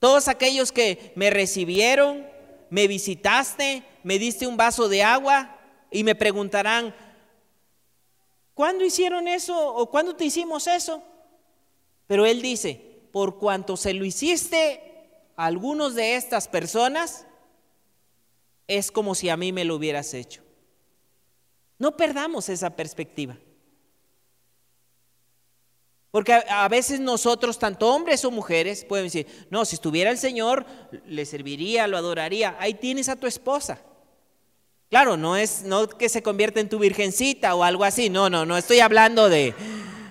[0.00, 2.26] todos aquellos que me recibieron,
[2.70, 5.58] me visitaste, me diste un vaso de agua
[5.90, 6.94] y me preguntarán,
[8.54, 11.02] ¿cuándo hicieron eso o cuándo te hicimos eso?
[12.06, 14.82] Pero Él dice, por cuanto se lo hiciste
[15.36, 17.26] a algunos de estas personas,
[18.66, 20.42] es como si a mí me lo hubieras hecho.
[21.78, 23.36] No perdamos esa perspectiva.
[26.10, 30.66] Porque a, veces nosotros, tanto hombres o mujeres, pueden decir, no, si estuviera el Señor,
[31.06, 32.56] le serviría, lo adoraría.
[32.58, 33.80] Ahí tienes a tu esposa.
[34.88, 38.10] Claro, no es no que se convierta en tu virgencita o algo así.
[38.10, 39.54] No, no, no estoy hablando de,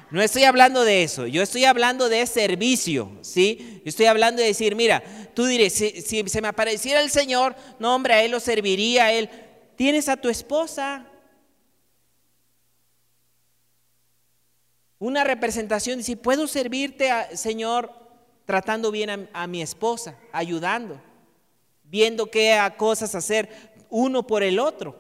[0.09, 3.81] no estoy hablando de eso, yo estoy hablando de servicio, ¿sí?
[3.85, 5.03] Estoy hablando de decir, mira,
[5.35, 9.11] tú dirás, si, se me apareciera el Señor, no hombre, a Él lo serviría, a
[9.11, 9.29] Él.
[9.75, 11.05] Tienes a tu esposa.
[14.99, 17.91] Una representación, si puedo servirte, Señor,
[18.45, 21.01] tratando bien a, a mi esposa, ayudando,
[21.83, 23.49] viendo qué cosas hacer
[23.89, 24.95] uno por el otro.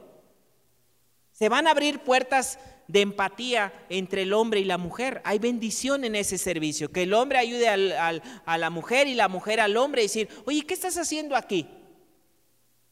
[1.33, 5.21] Se van a abrir puertas de empatía entre el hombre y la mujer.
[5.23, 9.59] Hay bendición en ese servicio, que el hombre ayude a la mujer y la mujer
[9.59, 11.67] al hombre y decir, oye, ¿qué estás haciendo aquí?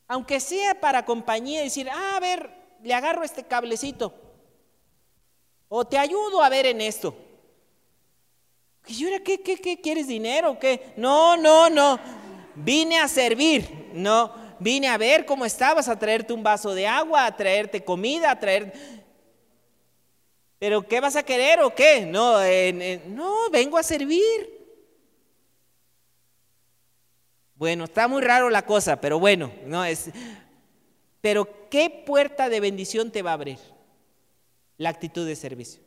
[0.08, 2.50] Aunque sea para compañía, decir, ah, a ver,
[2.84, 4.27] le agarro este cablecito.
[5.70, 7.16] O te ayudo a ver en esto.
[8.88, 10.58] ¿Y ahora qué, qué, qué quieres dinero?
[10.60, 10.94] ¿Qué?
[10.96, 12.00] No, no, no.
[12.56, 14.34] Vine a servir, no.
[14.60, 18.40] Vine a ver cómo estabas, a traerte un vaso de agua, a traerte comida, a
[18.40, 18.74] traer...
[20.60, 22.06] ¿Pero qué vas a querer o qué?
[22.06, 22.40] No,
[23.10, 24.58] no, vengo a servir.
[27.54, 30.10] Bueno, está muy raro la cosa, pero bueno, no es.
[31.22, 33.60] Pero ¿qué puerta de bendición te va a abrir?
[34.78, 35.82] La actitud de servicio.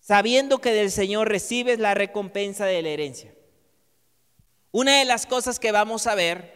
[0.00, 3.34] Sabiendo que del Señor recibes la recompensa de la herencia.
[4.70, 6.54] Una de las cosas que vamos a ver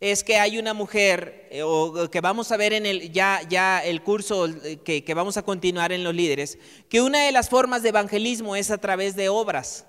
[0.00, 3.82] es que hay una mujer, eh, o que vamos a ver en el, ya, ya
[3.84, 6.58] el curso eh, que, que vamos a continuar en los líderes,
[6.88, 9.86] que una de las formas de evangelismo es a través de obras,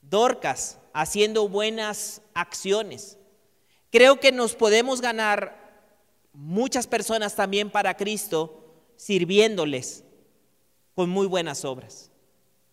[0.00, 3.18] dorcas, haciendo buenas acciones.
[3.90, 5.62] Creo que nos podemos ganar
[6.32, 8.63] muchas personas también para Cristo
[9.04, 10.02] sirviéndoles
[10.94, 12.10] con muy buenas obras,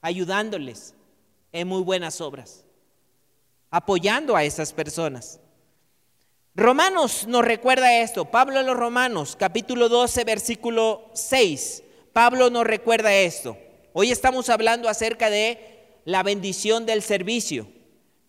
[0.01, 0.93] ayudándoles
[1.51, 2.63] en muy buenas obras,
[3.69, 5.41] apoyando a esas personas.
[6.55, 8.23] Romanos nos recuerda esto.
[8.23, 11.83] Pablo a los Romanos, capítulo 12, versículo 6.
[12.13, 13.57] Pablo nos recuerda esto.
[13.91, 17.67] Hoy estamos hablando acerca de la bendición del servicio.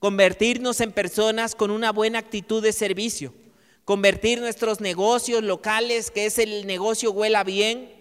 [0.01, 3.33] Convertirnos en personas con una buena actitud de servicio.
[3.85, 7.93] Convertir nuestros negocios locales, que es el negocio huela bien,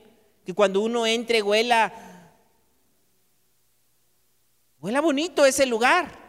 [0.46, 1.94] que cuando uno entre huela,
[4.80, 6.20] huela bonito ese lugar.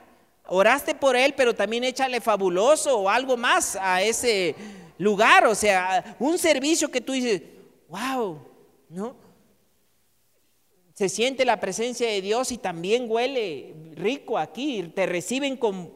[0.46, 4.54] Oraste por él, pero también échale fabuloso o algo más a ese
[4.98, 5.46] lugar.
[5.46, 7.42] O sea, un servicio que tú dices,
[7.88, 8.38] wow,
[8.88, 9.16] ¿no?
[10.94, 14.82] Se siente la presencia de Dios y también huele rico aquí.
[14.94, 15.92] Te reciben con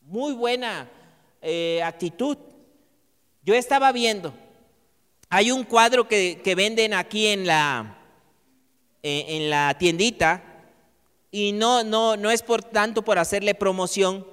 [0.00, 0.90] muy buena
[1.42, 2.38] eh, actitud.
[3.42, 4.34] Yo estaba viendo,
[5.28, 7.98] hay un cuadro que, venden aquí en la,
[9.02, 10.42] eh, en la tiendita
[11.30, 14.26] y no, no, no es por tanto por hacerle promoción,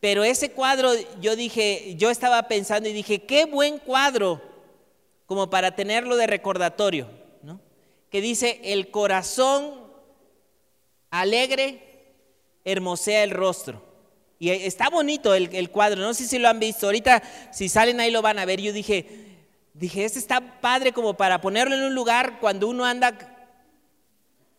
[0.00, 4.42] pero ese cuadro yo dije, yo estaba pensando y dije, qué buen cuadro
[5.26, 7.08] como para tenerlo de recordatorio,
[7.42, 7.60] ¿no?
[8.10, 9.80] Que dice, el corazón
[11.10, 11.92] alegre
[12.64, 13.91] hermosea el rostro.
[14.42, 17.22] Y está bonito el, cuadro, no sé si lo han visto, ahorita
[17.52, 18.60] si salen ahí lo van a ver.
[18.60, 19.38] Yo dije,
[19.72, 23.16] dije, este está padre como para ponerlo en un lugar cuando uno anda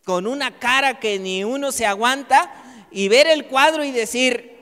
[0.05, 2.49] con una cara que ni uno se aguanta
[2.91, 4.57] y ver el cuadro y decir,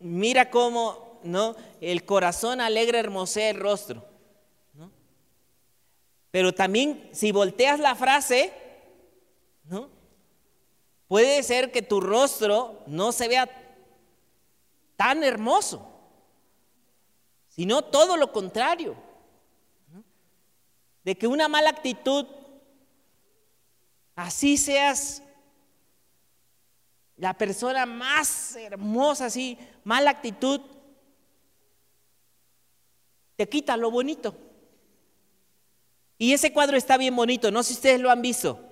[0.00, 1.56] mira cómo, ¿no?
[1.80, 4.04] El corazón alegre hermosea el rostro.
[4.74, 4.90] ¿no?
[6.30, 8.52] Pero también si volteas la frase,
[9.64, 9.88] ¿no?
[11.08, 13.61] Puede ser que tu rostro no se vea
[15.02, 15.84] tan hermoso,
[17.48, 18.94] sino todo lo contrario.
[21.02, 22.24] De que una mala actitud
[24.14, 25.22] Así seas
[27.16, 30.60] la persona más hermosa, así, mala actitud,
[33.36, 34.36] te quita lo bonito.
[36.18, 38.71] Y ese cuadro está bien bonito, no sé si ustedes lo han visto.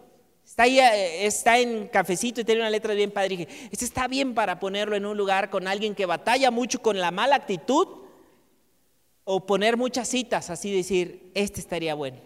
[0.61, 3.31] Está ahí, eh, está en cafecito y tiene una letra bien padre.
[3.31, 6.99] dije, este está bien para ponerlo en un lugar con alguien que batalla mucho con
[6.99, 7.89] la mala actitud
[9.25, 12.19] o poner muchas citas, así decir, este estaría bueno.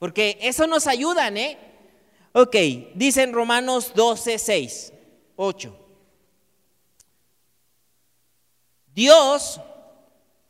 [0.00, 1.56] Porque eso nos ayudan, ¿eh?
[2.32, 2.56] Ok,
[2.96, 4.92] dice en Romanos 12, 6,
[5.36, 5.78] 8.
[8.92, 9.60] Dios,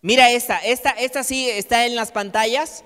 [0.01, 2.83] mira esta, esta, esta sí está en las pantallas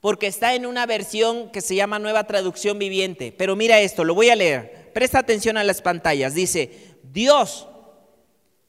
[0.00, 3.32] porque está en una versión que se llama Nueva Traducción Viviente.
[3.36, 4.90] Pero mira esto, lo voy a leer.
[4.94, 6.34] Presta atención a las pantallas.
[6.34, 7.68] Dice, Dios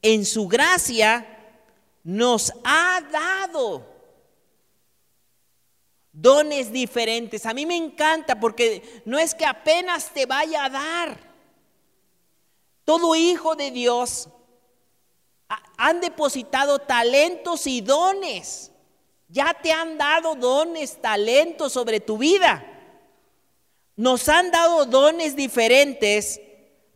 [0.02, 1.26] en su gracia
[2.04, 3.86] nos ha dado
[6.12, 7.46] dones diferentes.
[7.46, 11.32] A mí me encanta porque no es que apenas te vaya a dar.
[12.84, 14.28] Todo hijo de Dios
[15.76, 18.71] han depositado talentos y dones.
[19.32, 22.62] Ya te han dado dones, talentos sobre tu vida.
[23.96, 26.38] Nos han dado dones diferentes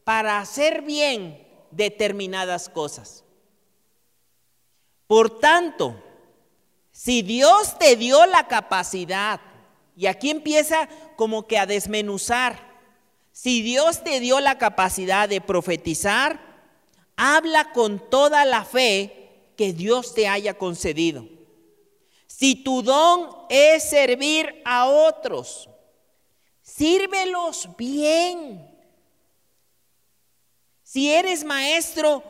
[0.04, 3.24] para hacer bien determinadas cosas.
[5.06, 5.96] Por tanto,
[6.92, 9.40] si Dios te dio la capacidad,
[9.96, 12.58] y aquí empieza como que a desmenuzar,
[13.32, 16.38] si Dios te dio la capacidad de profetizar,
[17.16, 21.35] habla con toda la fe que Dios te haya concedido.
[22.38, 25.70] Si tu don es servir a otros,
[26.60, 28.70] sírvelos bien.
[30.82, 32.22] Si eres maestro,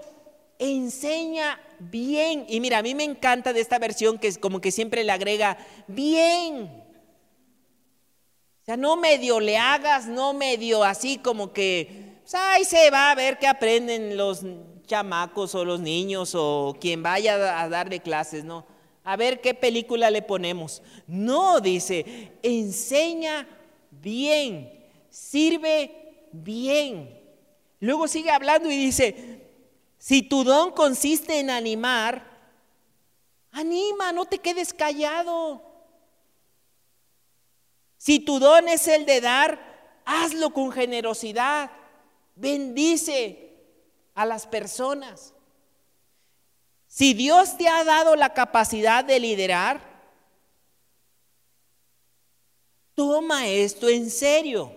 [0.61, 2.47] enseña bien.
[2.49, 5.11] Y mira, a mí me encanta de esta versión que es como que siempre le
[5.11, 6.85] agrega bien.
[8.63, 13.11] O sea, no medio le hagas, no medio así como que, pues ahí se va
[13.11, 14.43] a ver qué aprenden los
[14.87, 18.76] chamacos o los niños o quien vaya a darle clases, ¿no?
[19.07, 20.83] A ver qué película le ponemos.
[21.07, 23.47] No, dice, enseña
[23.93, 27.17] bien, sirve bien.
[27.79, 29.47] Luego sigue hablando y dice,
[29.97, 32.29] si tu don consiste en animar,
[33.53, 35.63] anima, no te quedes callado.
[37.97, 41.71] Si tu don es el de dar, hazlo con generosidad.
[42.35, 43.55] Bendice
[44.17, 45.33] a las personas.
[46.97, 49.83] Si Dios te ha dado la capacidad de liderar,
[52.95, 54.73] toma esto en serio.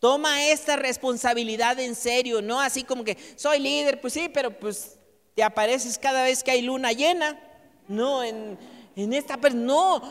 [0.00, 4.98] Toma esta responsabilidad en serio, no así como que soy líder, pues sí, pero pues
[5.36, 7.38] te apareces cada vez que hay luna llena.
[7.86, 8.58] No, en,
[8.96, 10.02] en esta, no,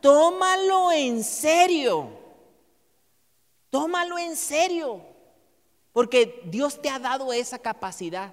[0.00, 2.08] tómalo en serio.
[3.68, 5.02] Tómalo en serio,
[5.92, 8.32] porque Dios te ha dado esa capacidad.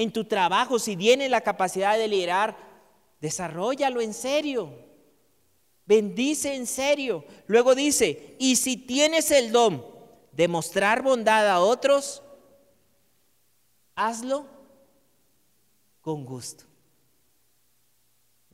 [0.00, 2.56] En tu trabajo, si tienes la capacidad de liderar,
[3.20, 4.72] desarrollalo en serio.
[5.84, 7.22] Bendice en serio.
[7.46, 9.84] Luego dice, y si tienes el don
[10.32, 12.22] de mostrar bondad a otros,
[13.94, 14.46] hazlo
[16.00, 16.64] con gusto.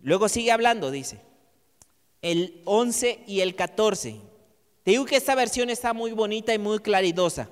[0.02, 1.20] Luego sigue hablando, dice,
[2.22, 4.20] el 11 y el 14.
[4.82, 7.48] Te digo que esta versión está muy bonita y muy claridosa.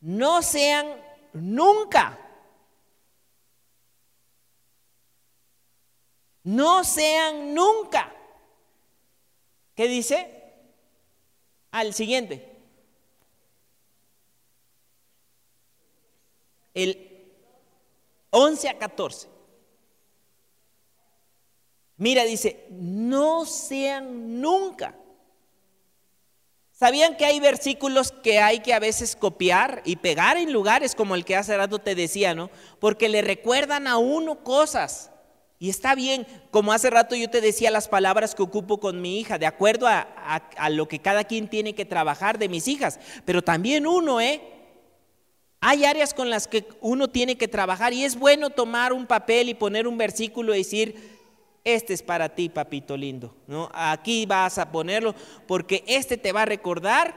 [0.00, 0.86] No sean
[1.32, 2.21] nunca,
[6.44, 8.12] no sean nunca.
[9.74, 10.42] ¿Qué dice?
[11.70, 12.48] Al siguiente.
[16.74, 17.12] El
[18.30, 19.28] 11 a 14.
[21.98, 24.96] Mira, dice, no sean nunca.
[26.72, 31.14] ¿Sabían que hay versículos que hay que a veces copiar y pegar en lugares como
[31.14, 32.50] el que hace rato te decía, ¿no?
[32.80, 35.11] Porque le recuerdan a uno cosas.
[35.62, 39.20] Y está bien, como hace rato yo te decía las palabras que ocupo con mi
[39.20, 40.00] hija, de acuerdo a,
[40.56, 42.98] a lo que cada quien tiene que trabajar de mis hijas.
[43.24, 44.42] Pero también uno, ¿eh?
[45.60, 49.50] Hay áreas con las que uno tiene que trabajar y es bueno tomar un papel
[49.50, 51.20] y poner un versículo y decir,
[51.62, 53.32] este es para ti, papito lindo.
[53.46, 53.70] ¿no?
[53.72, 55.14] Aquí vas a ponerlo
[55.46, 57.14] porque este te va a recordar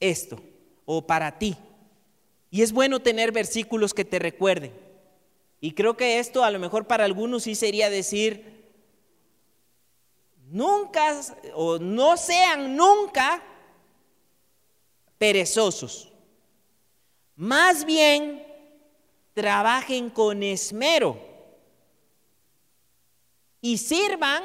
[0.00, 0.40] esto
[0.86, 1.54] o para ti.
[2.50, 4.85] Y es bueno tener versículos que te recuerden.
[5.60, 8.56] Y creo que esto a lo mejor para algunos sí sería decir,
[10.48, 11.20] nunca
[11.54, 13.42] o no sean nunca
[15.18, 16.12] perezosos.
[17.36, 18.46] Más bien,
[19.34, 21.18] trabajen con esmero
[23.60, 24.42] y sirvan.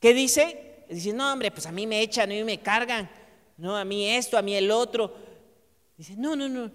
[0.00, 0.84] ¿Qué dice?
[0.88, 3.10] Dice, no, hombre, pues a mí me echan, a mí me cargan,
[3.56, 5.14] no, a mí esto, a mí el otro.
[5.96, 6.70] Dice, no, no, no,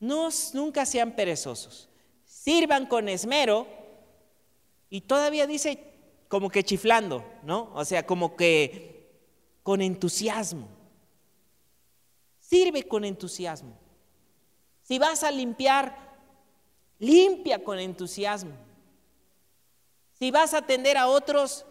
[0.00, 1.88] no, nunca sean perezosos.
[2.24, 3.66] Sirvan con esmero
[4.90, 5.84] y todavía dice
[6.28, 7.70] como que chiflando, ¿no?
[7.74, 9.10] O sea, como que
[9.62, 10.68] con entusiasmo.
[12.40, 13.78] Sirve con entusiasmo.
[14.82, 15.96] Si vas a limpiar,
[16.98, 18.52] limpia con entusiasmo.
[20.18, 21.64] Si vas a atender a otros,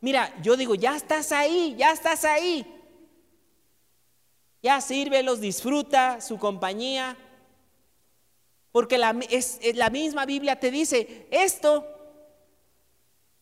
[0.00, 2.66] mira, yo digo, ya estás ahí, ya estás ahí.
[4.62, 7.16] Ya sírvelos, disfruta su compañía.
[8.76, 11.86] Porque la, es, la misma Biblia te dice esto.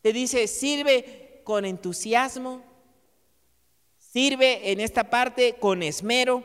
[0.01, 2.63] Te dice, sirve con entusiasmo,
[3.99, 6.45] sirve en esta parte con esmero.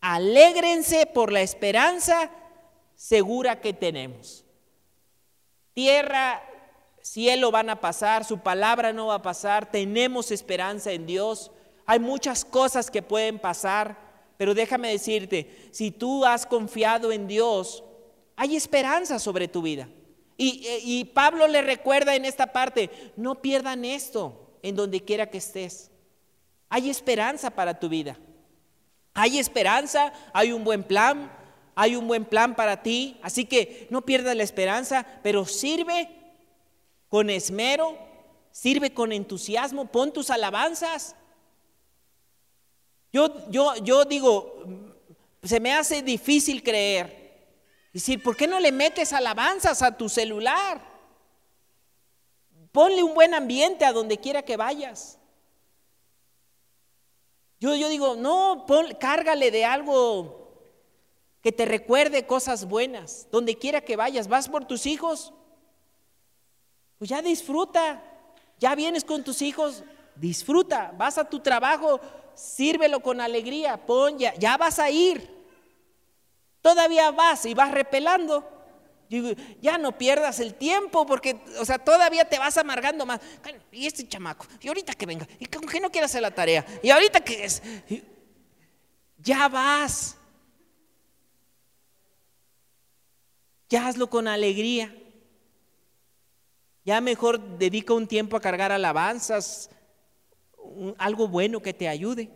[0.00, 2.30] Alégrense por la esperanza
[2.94, 4.46] segura que tenemos.
[5.74, 6.42] Tierra
[7.02, 11.50] cielo van a pasar, su palabra no va a pasar, tenemos esperanza en Dios.
[11.84, 14.03] Hay muchas cosas que pueden pasar,
[14.36, 17.84] pero déjame decirte, si tú has confiado en Dios,
[18.36, 19.88] hay esperanza sobre tu vida.
[20.36, 25.38] Y, y, Pablo le recuerda en esta parte, no pierdan esto en donde quiera que
[25.38, 25.92] estés.
[26.68, 28.18] Hay esperanza para tu vida.
[29.12, 31.30] Hay esperanza, hay un buen plan,
[31.76, 33.16] hay un buen plan para ti.
[33.22, 36.10] Así que no pierdas la esperanza, pero sirve
[37.08, 37.96] con esmero,
[38.50, 41.14] sirve con entusiasmo, pon tus alabanzas.
[43.14, 44.64] Yo, yo, yo digo,
[45.40, 47.52] se me hace difícil creer.
[47.92, 50.82] Decir, ¿por qué no le metes alabanzas a tu celular?
[52.72, 55.20] Ponle un buen ambiente a donde quiera que vayas.
[57.60, 60.50] Yo, yo digo, no, pon, cárgale de algo
[61.40, 63.28] que te recuerde cosas buenas.
[63.30, 65.32] Donde quiera que vayas, vas por tus hijos,
[66.98, 68.02] pues ya disfruta.
[68.58, 69.84] Ya vienes con tus hijos,
[70.16, 70.92] disfruta.
[70.98, 72.00] Vas a tu trabajo,
[72.34, 73.76] sírvelo con alegría.
[73.76, 75.28] Pon ya, ya vas a ir.
[76.60, 78.48] Todavía vas y vas repelando.
[79.60, 83.20] ya no pierdas el tiempo porque, o sea, todavía te vas amargando más.
[83.70, 86.90] Y este chamaco, y ahorita que venga, y que no quiere hacer la tarea, y
[86.90, 87.62] ahorita que es,
[89.18, 90.16] ya vas.
[93.68, 94.94] Ya hazlo con alegría.
[96.84, 99.70] Ya mejor dedica un tiempo a cargar alabanzas,
[100.98, 102.30] algo bueno que te ayude.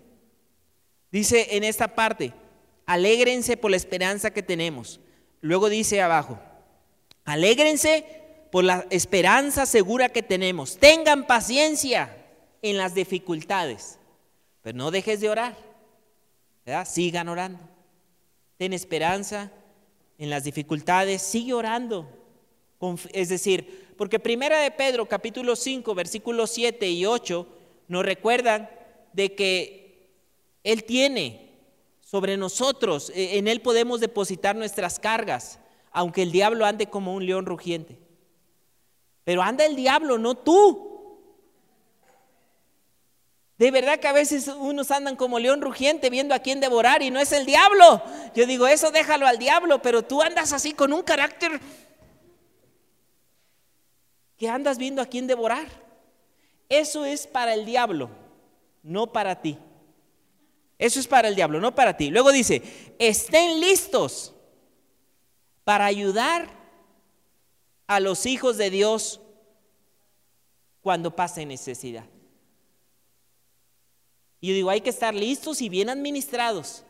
[1.11, 2.33] Dice en esta parte,
[2.87, 5.01] alégrense por la esperanza que tenemos.
[5.41, 6.39] Luego dice abajo,
[7.25, 8.05] alégrense
[8.51, 10.79] por la esperanza segura que tenemos.
[10.79, 12.17] Tengan paciencia
[12.63, 13.99] en las dificultades,
[14.63, 15.57] pero no dejes de orar.
[16.85, 17.61] Sigan orando.
[18.59, 19.51] Ten esperanza
[20.19, 22.07] en las dificultades, sigue orando.
[23.13, 27.58] Es decir, porque primera de Pedro capítulo 5 versículos 7 y 8
[27.89, 28.71] nos recuerdan
[29.13, 30.11] de que
[30.63, 31.49] Él tiene
[32.01, 33.11] sobre nosotros.
[33.15, 35.59] E, en Él podemos depositar nuestras cargas,
[35.91, 37.99] aunque el diablo ande como un león rugiente.
[39.25, 40.89] Pero anda el diablo, no tú.
[43.59, 47.11] De verdad que a veces unos andan como león rugiente viendo a quién devorar y
[47.11, 48.03] no es el diablo.
[48.35, 51.61] Yo digo, eso déjalo al diablo, pero tú andas así con un carácter
[54.37, 55.67] que andas viendo a quién devorar.
[56.69, 58.11] Eso es para el diablo,
[58.83, 59.59] no para ti.
[60.79, 62.11] Eso es para el diablo, no para ti.
[62.11, 62.63] Luego dice,
[62.99, 64.35] estén listos
[65.65, 66.49] para ayudar
[67.87, 69.21] a los hijos de Dios
[70.83, 72.05] cuando pase necesidad.
[74.41, 76.85] Y yo digo, hay que estar listos y bien administrados.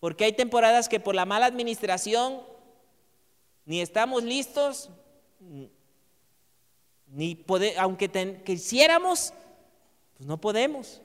[0.00, 2.42] Porque hay temporadas que por la mala administración
[3.64, 4.88] ni estamos listos,
[7.12, 7.44] ni
[7.78, 9.32] aunque quisiéramos,
[10.16, 11.00] pues no podemos.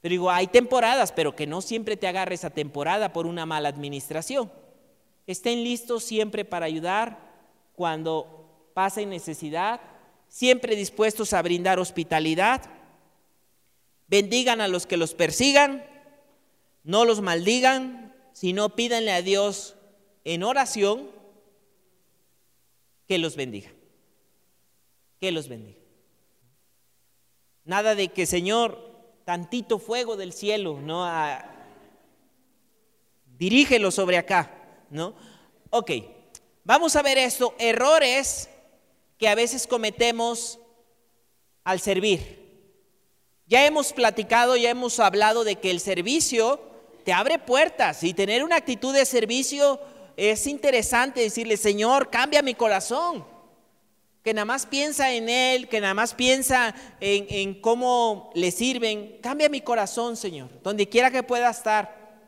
[0.00, 3.68] Pero digo, hay temporadas, pero que no siempre te agarre esa temporada por una mala
[3.68, 4.50] administración.
[5.26, 7.18] Estén listos siempre para ayudar
[7.74, 9.80] cuando pasen necesidad,
[10.28, 12.62] siempre dispuestos a brindar hospitalidad
[14.10, 15.86] bendigan a los que los persigan,
[16.82, 19.76] no los maldigan, sino pídanle a Dios
[20.24, 21.08] en oración
[23.06, 23.70] que los bendiga.
[25.20, 25.78] Que los bendiga.
[27.64, 28.90] Nada de que, Señor,
[29.24, 31.06] tantito fuego del cielo, ¿no?
[33.38, 34.50] dirígelo sobre acá,
[34.90, 35.14] ¿no?
[35.70, 35.92] Ok,
[36.64, 38.50] vamos a ver esto, errores
[39.16, 40.58] que a veces cometemos
[41.64, 42.40] al servir.
[43.46, 46.60] Ya hemos platicado, ya hemos hablado de que el servicio
[47.04, 49.80] te abre puertas y tener una actitud de servicio
[50.16, 53.24] es interesante decirle, Señor, cambia mi corazón.
[54.22, 59.18] Que nada más piensa en Él, que nada más piensa en, en cómo le sirven.
[59.22, 60.50] Cambia mi corazón, Señor.
[60.62, 62.18] Donde quiera que pueda estar,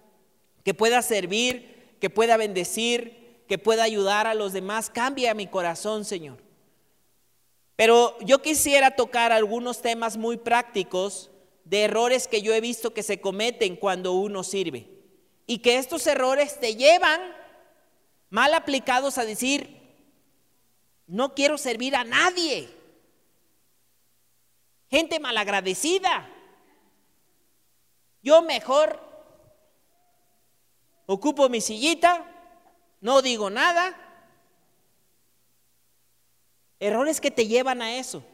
[0.64, 4.88] que pueda servir, que pueda bendecir, que pueda ayudar a los demás.
[4.88, 6.38] Cambia mi corazón, Señor.
[7.76, 11.30] Pero yo quisiera tocar algunos temas muy prácticos
[11.64, 14.88] de errores que yo he visto que se cometen cuando uno sirve.
[15.46, 17.20] Y que estos errores te llevan
[18.30, 19.81] mal aplicados a decir,
[21.12, 22.68] no quiero servir a nadie.
[24.90, 26.28] Gente malagradecida.
[28.22, 28.98] Yo mejor
[31.06, 32.24] ocupo mi sillita,
[33.00, 33.98] no digo nada
[36.80, 38.24] Errores que te llevan a eso.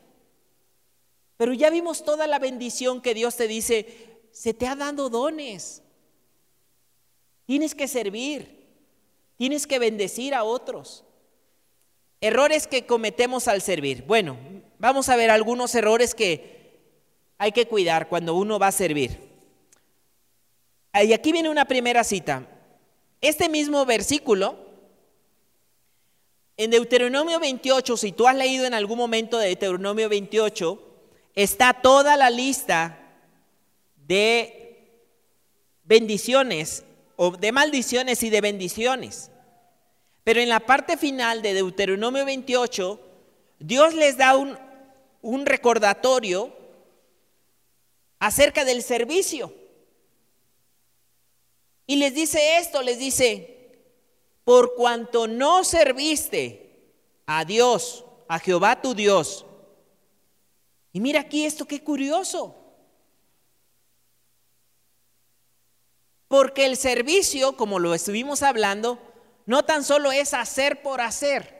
[1.36, 5.82] Pero ya vimos toda la bendición que Dios te dice, se te ha dado dones.
[7.44, 8.66] Tienes que servir,
[9.36, 11.04] tienes que bendecir a otros.
[12.20, 14.02] Errores que cometemos al servir.
[14.02, 14.36] Bueno,
[14.78, 16.58] vamos a ver algunos errores que
[17.38, 19.18] hay que cuidar cuando uno va a servir.
[20.94, 22.46] Y aquí viene una primera cita.
[23.20, 24.68] Este mismo versículo
[26.56, 30.82] en Deuteronomio 28, si tú has leído en algún momento de Deuteronomio 28,
[31.36, 32.98] está toda la lista
[34.08, 34.90] de
[35.84, 39.30] bendiciones o de maldiciones y de bendiciones.
[40.28, 43.00] Pero en la parte final de Deuteronomio 28,
[43.60, 44.58] Dios les da un,
[45.22, 46.54] un recordatorio
[48.18, 49.50] acerca del servicio.
[51.86, 53.80] Y les dice esto, les dice,
[54.44, 56.76] por cuanto no serviste
[57.24, 59.46] a Dios, a Jehová tu Dios.
[60.92, 62.54] Y mira aquí esto, qué curioso.
[66.28, 69.07] Porque el servicio, como lo estuvimos hablando,
[69.48, 71.56] no tan solo es hacer por hacer,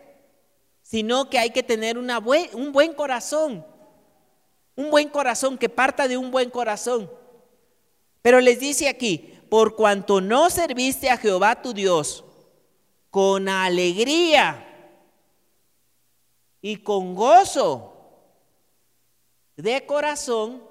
[0.82, 3.64] sino que hay que tener un buen corazón,
[4.76, 7.11] un buen corazón que parta de un buen corazón.
[8.20, 12.26] Pero les dice aquí, por cuanto no serviste a Jehová tu Dios,
[13.09, 14.66] con alegría
[16.61, 17.97] y con gozo
[19.57, 20.62] de corazón.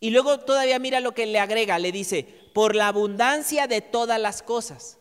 [0.00, 4.18] Y luego todavía mira lo que le agrega, le dice, por la abundancia de todas
[4.18, 4.96] las cosas.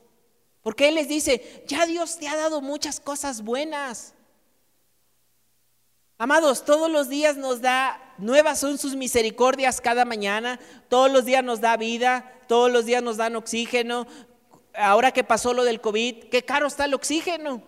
[0.64, 4.16] Porque Él les dice, ya Dios te ha dado muchas cosas buenas.
[6.18, 11.44] Amados, todos los días nos da, nuevas son sus misericordias cada mañana, todos los días
[11.44, 14.08] nos da vida, todos los días nos dan oxígeno,
[14.74, 17.62] ahora que pasó lo del COVID, qué caro está el oxígeno.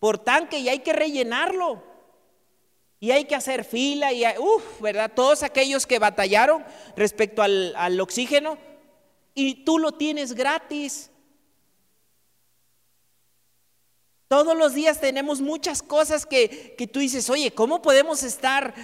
[0.00, 1.93] Por tanque y hay que rellenarlo.
[3.00, 5.12] Y hay que hacer fila y, uff, ¿verdad?
[5.14, 6.64] Todos aquellos que batallaron
[6.96, 8.56] respecto al, al oxígeno
[9.34, 11.10] y tú lo tienes gratis.
[14.28, 18.74] Todos los días tenemos muchas cosas que, que, tú dices, oye, ¿cómo podemos estar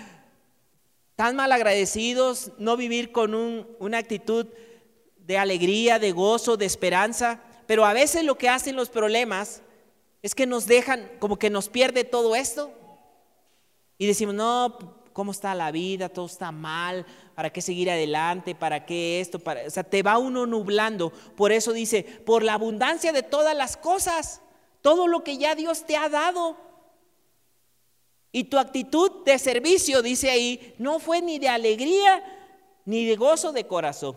[1.21, 4.47] tan mal agradecidos, no vivir con una actitud
[5.19, 7.43] de alegría, de gozo, de esperanza.
[7.67, 9.61] Pero a veces lo que hacen los problemas
[10.23, 12.73] es que nos dejan, como que nos pierde todo esto.
[14.01, 14.79] Y decimos, no,
[15.13, 16.09] ¿cómo está la vida?
[16.09, 17.05] Todo está mal.
[17.35, 18.55] ¿Para qué seguir adelante?
[18.55, 19.39] ¿Para qué esto?
[19.39, 19.67] Para...
[19.67, 21.11] O sea, te va uno nublando.
[21.37, 24.41] Por eso dice, por la abundancia de todas las cosas,
[24.81, 26.57] todo lo que ya Dios te ha dado.
[28.33, 32.25] Y tu actitud de servicio, dice ahí, no fue ni de alegría
[32.87, 34.17] ni de gozo de corazón.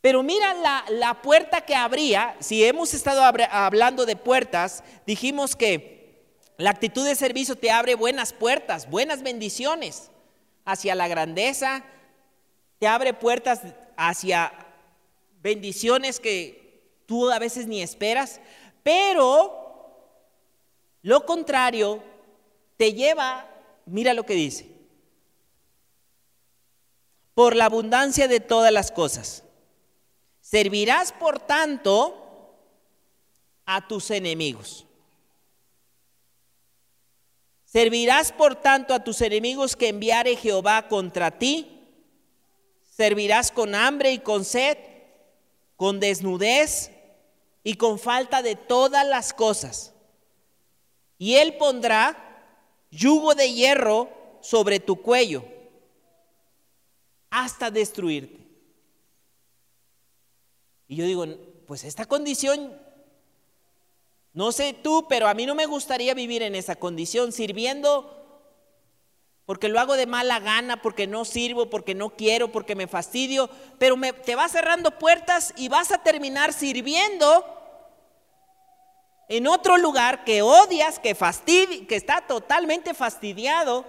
[0.00, 0.54] Pero mira
[0.88, 5.95] la, puerta que abría, si hemos estado hablando de puertas, dijimos que
[6.58, 10.10] la actitud de servicio te abre buenas puertas, buenas bendiciones
[10.64, 11.84] hacia la grandeza,
[12.78, 13.60] te abre puertas
[13.96, 14.52] hacia
[15.42, 18.40] bendiciones que tú a veces ni esperas,
[18.82, 19.66] pero
[21.02, 22.02] lo contrario
[22.76, 23.48] te lleva,
[23.84, 24.70] mira lo que dice,
[27.34, 29.44] por la abundancia de todas las cosas.
[30.40, 32.56] Servirás, por tanto,
[33.66, 34.85] a tus enemigos.
[37.76, 41.78] Servirás, por tanto, a tus enemigos que enviare Jehová contra ti.
[42.90, 44.78] Servirás con hambre y con sed,
[45.76, 46.90] con desnudez
[47.62, 49.92] y con falta de todas las cosas.
[51.18, 52.16] Y él pondrá
[52.90, 54.08] yugo de hierro
[54.40, 55.44] sobre tu cuello
[57.28, 58.40] hasta destruirte.
[60.88, 61.26] Y yo digo,
[61.66, 62.74] pues esta condición,
[64.36, 68.12] no sé tú, pero a mí no me gustaría vivir en esa condición, sirviendo
[69.46, 73.48] porque lo hago de mala gana, porque no sirvo, porque no quiero, porque me fastidio,
[73.78, 77.46] pero me, te vas cerrando puertas y vas a terminar sirviendo
[79.30, 81.16] en otro lugar que odias, que
[81.88, 83.86] que está totalmente fastidiado,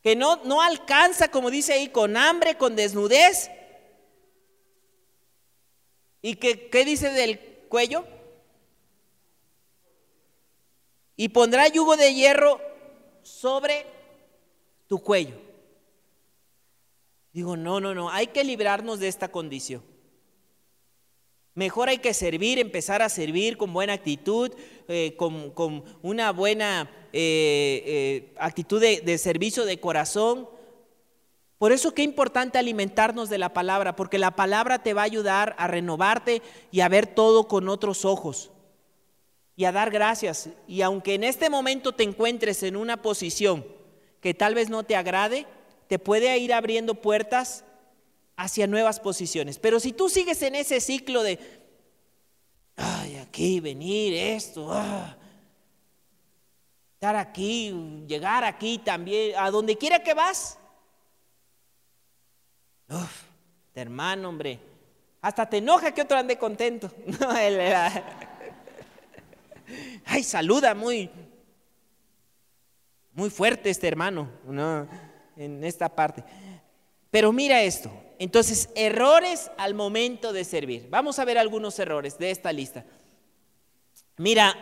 [0.00, 3.50] que no, no alcanza, como dice ahí, con hambre, con desnudez,
[6.20, 8.04] ¿Y qué, qué dice del cuello?
[11.18, 12.60] Y pondrá yugo de hierro
[13.22, 13.84] sobre
[14.86, 15.34] tu cuello.
[17.32, 19.82] Digo, no, no, no, hay que librarnos de esta condición.
[21.54, 24.52] Mejor hay que servir, empezar a servir con buena actitud,
[24.86, 30.48] eh, con, una buena eh, eh, actitud de, de servicio de corazón,
[31.58, 35.56] por eso qué importante alimentarnos de la palabra, porque la palabra te va a ayudar
[35.58, 38.52] a renovarte y a ver todo con otros ojos
[39.58, 40.50] y a dar gracias.
[40.68, 43.66] Y aunque en este momento te encuentres en una posición
[44.20, 45.48] que tal vez no te agrade,
[45.88, 47.64] te puede ir abriendo puertas
[48.36, 49.58] hacia nuevas posiciones.
[49.58, 51.40] Pero si tú sigues en ese ciclo de,
[52.76, 55.16] ay, aquí, venir, esto, ah,
[56.94, 60.56] estar aquí, llegar aquí también, a donde quiera que vas,
[62.90, 63.24] Uf,
[63.74, 64.60] hermano, hombre.
[65.20, 66.88] Hasta te enoja que otro ande contento.
[70.10, 71.10] Ay, saluda muy,
[73.12, 74.88] muy fuerte este hermano, ¿no?
[75.36, 76.24] En esta parte.
[77.10, 77.92] Pero mira esto.
[78.18, 80.88] Entonces, errores al momento de servir.
[80.88, 82.86] Vamos a ver algunos errores de esta lista.
[84.16, 84.56] Mira,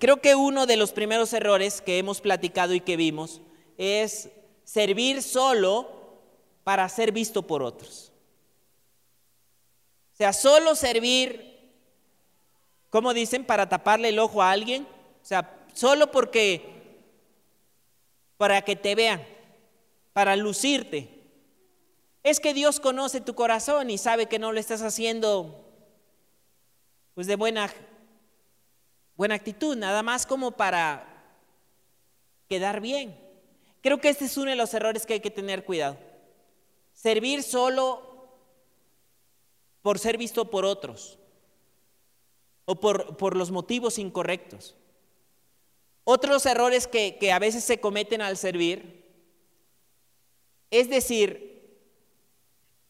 [0.00, 3.40] creo que uno de los primeros errores que hemos platicado y que vimos
[3.78, 4.30] es
[4.64, 6.20] servir solo
[6.64, 8.12] para ser visto por otros.
[10.12, 11.47] O sea, solo servir,
[12.90, 14.84] como dicen, para taparle el ojo a alguien.
[15.22, 16.62] O sea, solo porque,
[18.36, 19.22] para que te vean,
[20.12, 21.08] para lucirte.
[22.22, 25.64] Es que Dios conoce tu corazón y sabe que no lo estás haciendo
[27.14, 27.72] pues de buena,
[29.16, 31.04] buena actitud, nada más como para
[32.48, 33.18] quedar bien.
[33.82, 35.98] Creo que este es uno de los errores que hay que tener cuidado.
[36.94, 38.02] Servir solo
[39.82, 41.18] por ser visto por otros
[42.70, 44.76] o por, los motivos incorrectos.
[46.04, 48.98] Otros errores que, que a veces se cometen al servir
[50.70, 51.80] es decir,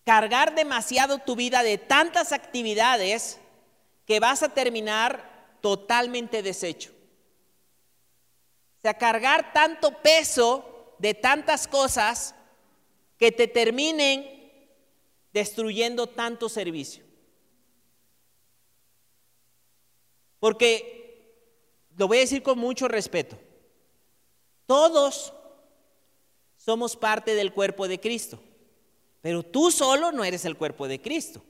[0.04, 3.38] cargar demasiado tu vida de tantas actividades
[4.04, 6.90] que vas a terminar totalmente deshecho.
[8.78, 12.34] O sea, cargar tanto peso de tantas cosas
[13.16, 14.26] que te terminen
[15.32, 17.07] destruyendo tanto servicio.
[20.40, 21.34] Porque,
[21.96, 23.38] lo voy a decir con mucho respeto,
[24.66, 25.32] todos
[26.56, 28.40] somos parte del cuerpo de Cristo,
[29.20, 31.42] pero tú solo no eres el cuerpo de Cristo.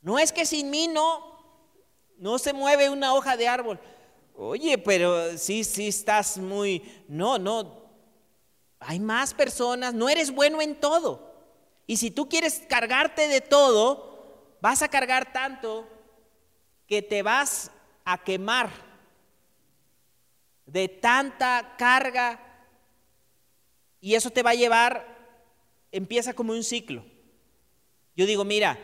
[0.00, 1.38] No es que sin mí no,
[2.18, 3.78] no se mueve una hoja de árbol.
[4.36, 6.82] Oye, pero sí, sí estás muy...
[7.08, 7.82] No, no.
[8.78, 11.28] Hay más personas, no eres bueno en todo.
[11.86, 15.88] Y si tú quieres cargarte de todo, vas a cargar tanto
[16.88, 17.70] que te vas
[18.04, 18.70] a quemar
[20.66, 22.40] de tanta carga
[24.00, 25.06] y eso te va a llevar,
[25.92, 27.04] empieza como un ciclo.
[28.16, 28.78] Yo digo, mira,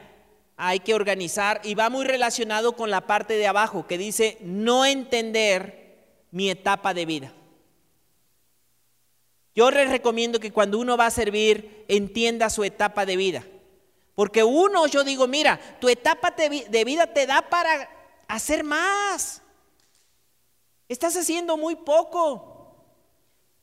[0.57, 4.85] hay que organizar y va muy relacionado con la parte de abajo que dice no
[4.85, 5.97] entender
[6.31, 7.33] mi etapa de vida.
[9.55, 13.45] Yo les recomiendo que cuando uno va a servir entienda su etapa de vida.
[14.15, 17.94] Porque uno, yo digo, mira, tu etapa de vida te da para
[18.29, 19.43] hacer más.
[20.89, 22.55] Estás haciendo muy poco.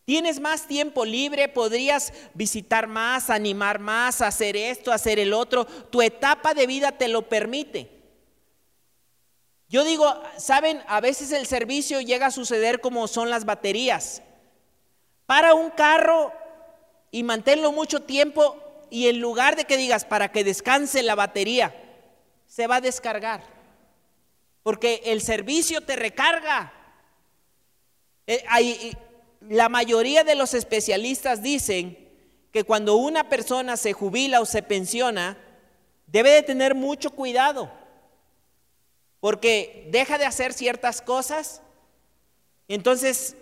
[0.06, 5.66] Tienes más tiempo libre, podrías visitar más, animar más, hacer esto, hacer el otro.
[5.66, 8.02] Tu etapa de vida te lo permite.
[9.70, 14.22] Yo digo, saben, a veces el servicio llega a suceder como son las baterías.
[15.26, 16.34] Para un carro
[17.10, 18.58] y manténlo mucho tiempo
[18.90, 21.74] y en lugar de que digas para que descanse la batería,
[22.48, 23.61] se va a descargar.
[24.64, 26.74] Porque el servicio te recarga.
[28.28, 28.96] Eh,
[29.42, 32.10] la mayoría de los especialistas dicen
[32.52, 35.38] que cuando una persona se jubila o se pensiona,
[36.08, 37.72] debe de tener mucho cuidado,
[39.20, 41.62] porque deja de hacer ciertas cosas,
[42.68, 43.36] entonces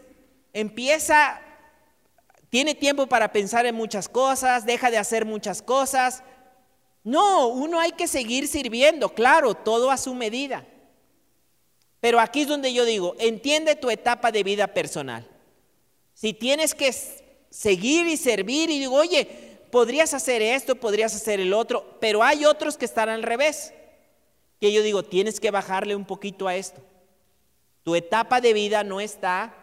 [0.53, 1.41] empieza,
[2.49, 6.23] tiene tiempo para pensar en muchas cosas, deja de hacer muchas cosas.
[7.03, 10.65] No, uno hay que seguir sirviendo, claro, todo a su medida.
[11.99, 15.27] Pero aquí es donde yo digo, entiende tu etapa de vida personal.
[16.13, 16.93] Si tienes que
[17.49, 19.25] seguir y servir y digo, oye,
[19.71, 23.73] podrías hacer esto, podrías hacer el otro, pero hay otros que están al revés.
[24.59, 26.81] Que yo digo, tienes que bajarle un poquito a esto.
[27.83, 29.55] Tu etapa de vida no está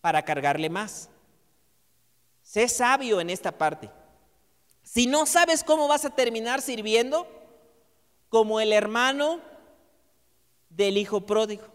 [0.00, 1.08] para cargarle más.
[2.42, 3.90] Sé sabio en esta parte.
[4.82, 7.26] Si no sabes cómo vas a terminar sirviendo,
[8.28, 9.40] como el hermano
[10.76, 11.72] del hijo pródigo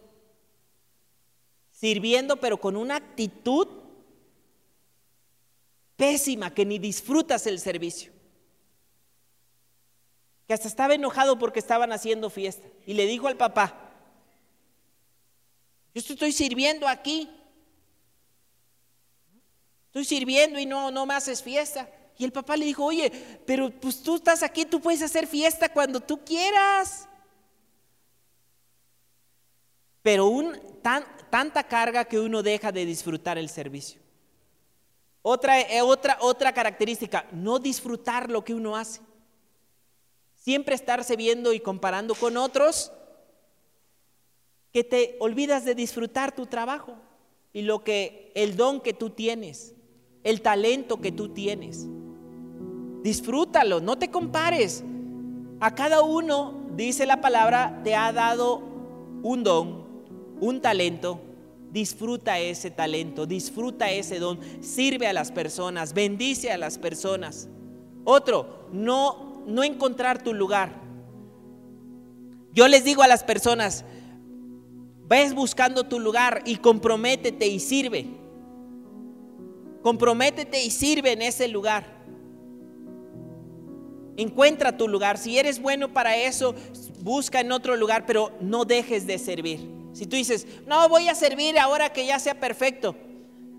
[1.80, 3.68] sirviendo pero con una actitud
[5.96, 8.12] pésima que ni disfrutas el servicio.
[10.48, 12.68] Que hasta estaba enojado porque estaban haciendo fiesta.
[12.86, 13.92] Y le dijo al papá,
[15.94, 17.30] yo estoy sirviendo aquí.
[19.88, 21.90] Estoy sirviendo y no, no me haces fiesta.
[22.18, 23.12] Y el papá le dijo, oye,
[23.46, 27.07] pero pues tú estás aquí, tú puedes hacer fiesta cuando tú quieras.
[30.08, 30.32] Pero
[30.82, 34.00] tan, tanta carga que uno deja de disfrutar el servicio.
[35.22, 39.02] Otra, eh, otra, otra característica, no disfrutar lo que uno hace.
[40.38, 42.90] Siempre estarse viendo y comparando con otros
[44.72, 46.96] que te olvidas de disfrutar tu trabajo
[47.52, 49.76] y lo que el don que tú tienes,
[50.24, 51.86] el talento que tú tienes.
[53.04, 54.86] Disfrútalo, no te compares.
[55.60, 58.60] A cada uno, dice la palabra, te ha dado
[59.22, 59.87] un don
[60.40, 61.20] un talento,
[61.72, 67.50] disfruta ese talento, disfruta ese don, sirve a las personas, bendice a las personas.
[68.04, 70.72] Otro, no, no encontrar tu lugar.
[72.54, 73.86] Yo les digo a las personas,
[75.08, 78.08] ves buscando tu lugar y comprométete y sirve.
[79.82, 81.86] Comprométete y sirve en ese lugar.
[84.18, 85.20] Encuentra tu lugar.
[85.20, 86.56] Si eres bueno para eso,
[87.02, 89.77] busca en otro lugar, pero no dejes de servir.
[89.98, 92.96] Si tú dices, no voy a servir ahora que ya sea perfecto,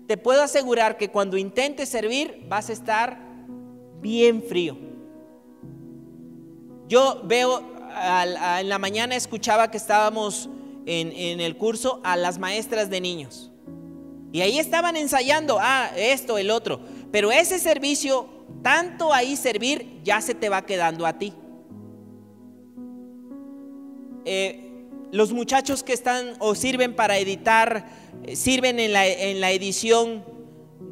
[0.07, 3.19] te puedo asegurar que cuando intentes servir vas a estar
[3.99, 4.77] bien frío.
[6.87, 7.61] Yo veo,
[8.57, 10.49] en la mañana escuchaba que estábamos
[10.85, 13.51] en, en el curso a las maestras de niños.
[14.31, 16.79] Y ahí estaban ensayando, ah, esto, el otro.
[17.11, 18.29] Pero ese servicio,
[18.63, 21.33] tanto ahí servir, ya se te va quedando a ti.
[24.23, 24.68] Eh,
[25.11, 27.89] los muchachos que están o sirven para editar,
[28.23, 30.23] eh, sirven en la, edición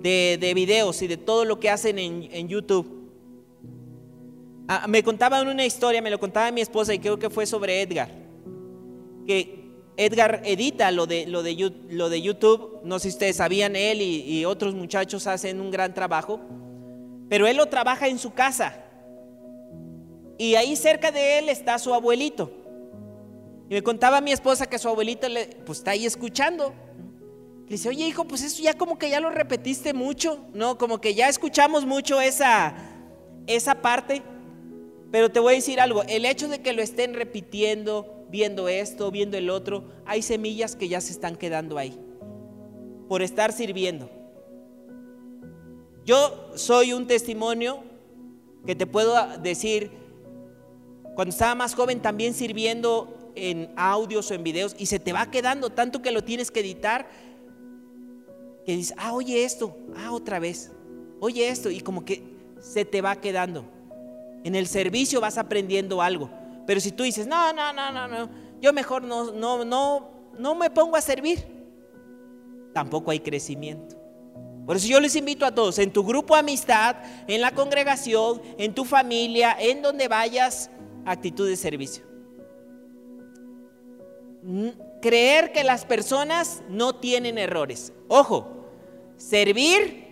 [0.01, 3.09] de, videos y de todo lo que hacen en, YouTube.
[4.68, 7.82] Ah, me contaban una historia, me lo contaba mi esposa y creo que fue sobre
[7.82, 8.09] Edgar.
[9.26, 14.01] Que Edgar edita lo de, lo de, de YouTube, no sé si ustedes sabían, él
[14.01, 16.39] y otros muchachos hacen un gran trabajo,
[17.30, 18.84] pero él lo trabaja en su casa.
[20.38, 22.51] Y ahí cerca de él está su abuelito.
[23.70, 26.74] Y me contaba mi esposa que su abuelita le, pues está ahí escuchando.
[27.65, 30.78] Le dice, oye hijo, pues eso ya como que ya lo repetiste mucho, ¿no?
[30.78, 32.76] Como que ya escuchamos mucho esa,
[33.45, 34.22] esa parte.
[35.11, 39.09] Pero te voy a decir algo, el hecho de que lo estén repitiendo viendo esto,
[39.11, 41.97] viendo el otro, hay semillas que ya se están quedando ahí
[43.07, 44.09] por estar sirviendo.
[46.05, 47.84] Yo soy un testimonio
[48.65, 49.91] que te puedo decir,
[51.15, 55.29] cuando estaba más joven también sirviendo en audios o en videos y se te va
[55.29, 57.07] quedando tanto que lo tienes que editar,
[58.65, 60.71] que dices, ah, oye esto, ah, otra vez,
[61.19, 62.23] oye esto, y como que
[62.59, 63.65] se te va quedando.
[64.43, 66.29] En el servicio vas aprendiendo algo,
[66.65, 68.29] pero si tú dices, no, no, no, no, no,
[68.61, 71.45] yo mejor no, no, no, no me pongo a servir,
[72.73, 73.95] tampoco hay crecimiento.
[74.65, 78.73] Por eso yo les invito a todos, en tu grupo amistad, en la congregación, en
[78.73, 80.69] tu familia, en donde vayas,
[81.05, 82.07] actitud de servicio.
[85.01, 87.93] Creer que las personas no tienen errores.
[88.07, 88.65] Ojo,
[89.17, 90.07] servir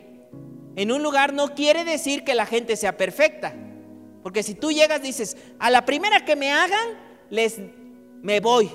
[0.76, 3.56] en un lugar no quiere decir que la gente sea perfecta.
[4.24, 6.88] Porque si tú llegas dices, a la primera que me hagan,
[7.30, 7.60] les
[8.22, 8.72] me voy.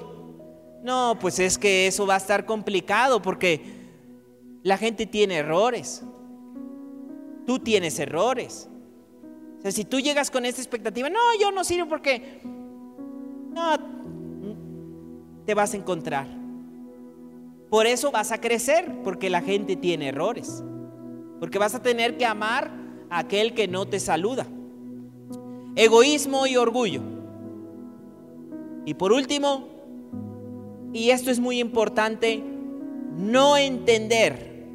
[0.82, 3.60] No, pues es que eso va a estar complicado porque
[4.62, 6.02] la gente tiene errores.
[7.46, 8.68] Tú tienes errores.
[9.58, 13.89] O sea, si tú llegas con esta expectativa, no, yo no sirvo porque no
[15.50, 16.28] te vas a encontrar.
[17.70, 20.62] Por eso vas a crecer, porque la gente tiene errores.
[21.40, 22.70] Porque vas a tener que amar
[23.10, 24.46] a aquel que no te saluda.
[25.74, 27.02] Egoísmo y orgullo.
[28.84, 29.66] Y por último,
[30.92, 32.40] y esto es muy importante,
[33.16, 34.68] no entender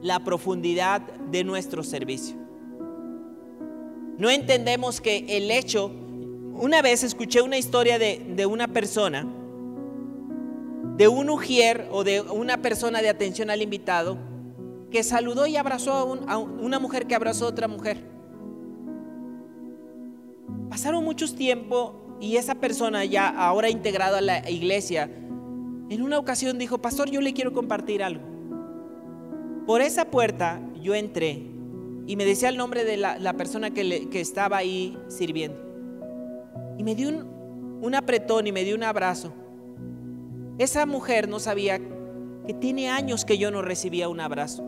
[0.00, 1.00] la profundidad
[1.32, 2.36] de nuestro servicio.
[4.16, 5.90] No entendemos que el hecho,
[6.52, 9.26] una vez escuché una historia de, una persona,
[10.96, 14.16] de un ujier o de una persona de atención al invitado,
[14.90, 15.92] que saludó y abrazó
[16.28, 17.98] a, una mujer que abrazó a otra mujer.
[20.70, 25.10] Pasaron muchos tiempo y esa persona ya ahora integrada a la iglesia,
[25.90, 28.22] en una ocasión dijo, pastor, yo le quiero compartir algo.
[29.66, 31.42] Por esa puerta yo entré
[32.06, 35.58] y me decía el nombre de la, persona que, estaba ahí sirviendo.
[36.78, 39.32] Y me dio un apretón y me dio un abrazo.
[40.58, 41.80] Esa mujer no sabía
[42.46, 44.64] que tiene años que yo no recibía un abrazo.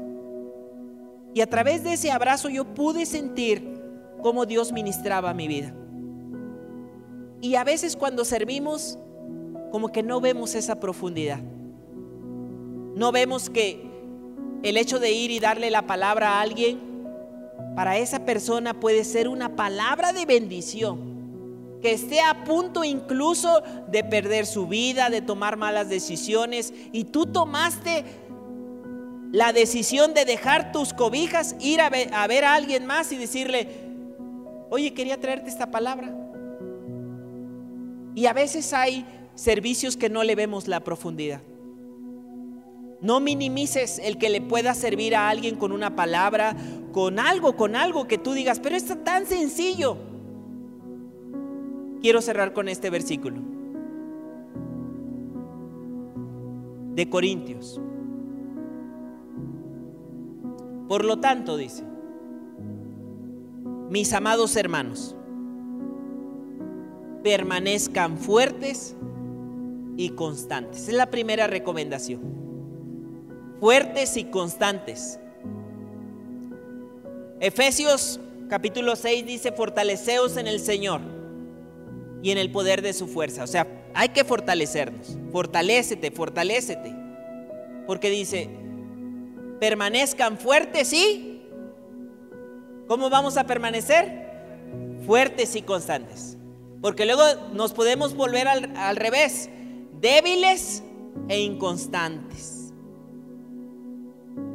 [1.34, 3.80] Y a través de ese abrazo yo pude sentir
[4.22, 5.74] cómo Dios ministraba mi vida.
[7.40, 8.98] Y a veces cuando servimos,
[9.70, 11.40] como que no vemos esa profundidad.
[12.94, 13.86] No vemos que
[14.62, 16.80] el hecho de ir y darle la palabra a alguien,
[17.76, 21.15] para esa persona puede ser una palabra de bendición.
[21.82, 26.72] Que esté a punto incluso de perder su vida, de tomar malas decisiones.
[26.92, 28.04] Y tú tomaste
[29.32, 33.68] la decisión de dejar tus cobijas, ir a ver, a alguien más y decirle,
[34.70, 36.14] oye, quería traerte esta palabra.
[38.14, 39.04] Y a veces hay
[39.34, 41.42] servicios que no le vemos la profundidad.
[43.02, 46.56] No minimices el que le pueda servir a alguien con una palabra,
[46.92, 49.98] con algo, con algo que tú digas, pero es tan sencillo.
[52.00, 53.40] Quiero cerrar con este versículo
[56.94, 57.80] de Corintios.
[60.88, 61.84] Por lo tanto, dice,
[63.90, 65.16] mis amados hermanos,
[67.22, 68.96] permanezcan fuertes
[69.96, 70.88] y constantes.
[70.88, 72.36] Es la primera recomendación
[73.60, 75.18] fuertes y constantes.
[77.40, 81.00] Efesios capítulo 6 dice, fortaleceos en el Señor
[82.22, 83.44] y en el poder de su fuerza.
[83.44, 85.16] O sea, hay que fortalecernos.
[85.32, 86.94] Fortalécete, fortalécete.
[87.86, 88.48] Porque dice,
[89.60, 91.42] permanezcan fuertes y...
[92.88, 94.26] ¿Cómo vamos a permanecer?
[95.06, 96.36] Fuertes y constantes.
[96.80, 99.50] Porque luego nos podemos volver al, al revés.
[100.00, 100.82] Débiles
[101.28, 102.56] e inconstantes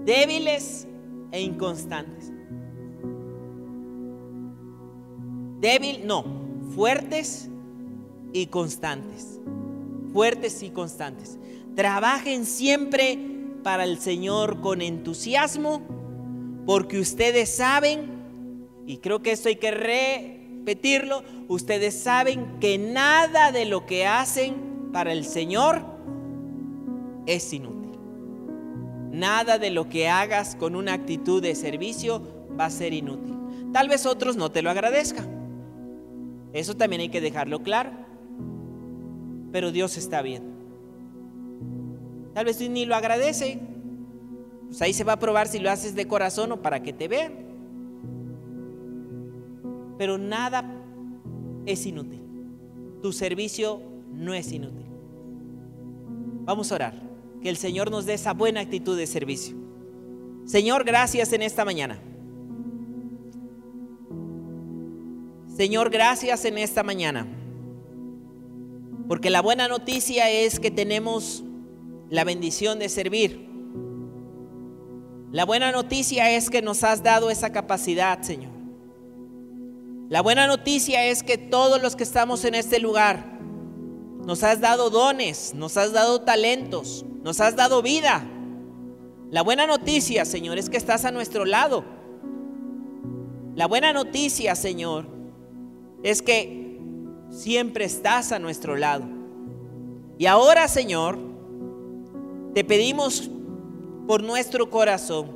[0.06, 0.88] débiles
[1.32, 2.32] e inconstantes.
[5.60, 6.26] Débil, no,
[6.76, 7.50] fuertes
[8.34, 9.40] y constantes.
[10.14, 11.38] Fuertes y constantes.
[11.76, 13.18] Trabajen siempre
[13.64, 15.82] para el Señor con entusiasmo,
[16.66, 23.66] porque ustedes saben, y creo que esto hay que repetirlo, ustedes saben que nada de
[23.66, 25.84] lo que hacen para el Señor
[27.26, 27.92] es inútil.
[29.12, 32.22] Nada de lo que hagas con una actitud de servicio
[32.60, 33.38] va a ser inútil.
[33.74, 35.30] Tal vez otros no te lo agradezcan.
[36.54, 37.92] Eso también hay que dejarlo claro.
[39.52, 40.44] Pero Dios está bien.
[42.34, 43.60] Tal vez tú ni lo agradece.
[44.68, 47.08] Pues ahí se va a probar si lo haces de corazón o para que te
[47.08, 47.34] vean.
[49.98, 50.64] Pero nada
[51.66, 52.22] es inútil.
[53.02, 53.82] Tu servicio
[54.12, 54.86] no es inútil.
[56.44, 57.02] Vamos a orar,
[57.42, 59.56] que el Señor nos dé esa buena actitud de servicio.
[60.46, 62.00] Señor, gracias en esta mañana.
[65.56, 67.28] Señor, gracias en esta mañana.
[69.12, 71.44] Porque la buena noticia es que tenemos
[72.10, 73.46] la bendición de servir.
[75.34, 78.54] La buena noticia es que nos has dado esa capacidad, Señor.
[80.08, 83.38] La buena noticia es que todos los que estamos en este lugar,
[84.26, 88.26] nos has dado dones, nos has dado talentos, nos has dado vida.
[89.30, 91.84] La buena noticia, Señor, es que estás a nuestro lado.
[93.56, 95.06] La buena noticia, Señor,
[96.02, 96.62] es que
[97.32, 99.06] siempre estás a nuestro lado.
[100.20, 101.18] Y ahora, Señor,
[102.54, 103.32] te pedimos
[104.08, 105.32] por nuestro corazón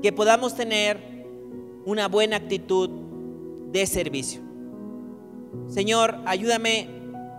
[0.00, 1.26] que podamos tener
[1.84, 2.88] una buena actitud
[3.72, 4.40] de servicio.
[5.66, 6.88] Señor, ayúdame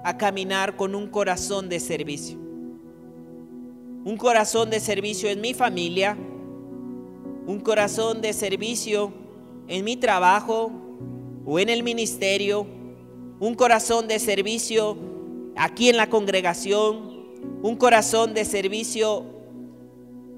[0.03, 2.37] a caminar con un corazón de servicio.
[4.03, 6.17] Un corazón de servicio en mi familia,
[7.47, 9.13] un corazón de servicio
[9.67, 10.71] en mi trabajo,
[11.45, 12.65] o en el ministerio,
[13.43, 14.95] un corazón de servicio
[15.57, 17.27] aquí en la congregación,
[17.61, 19.25] un corazón de servicio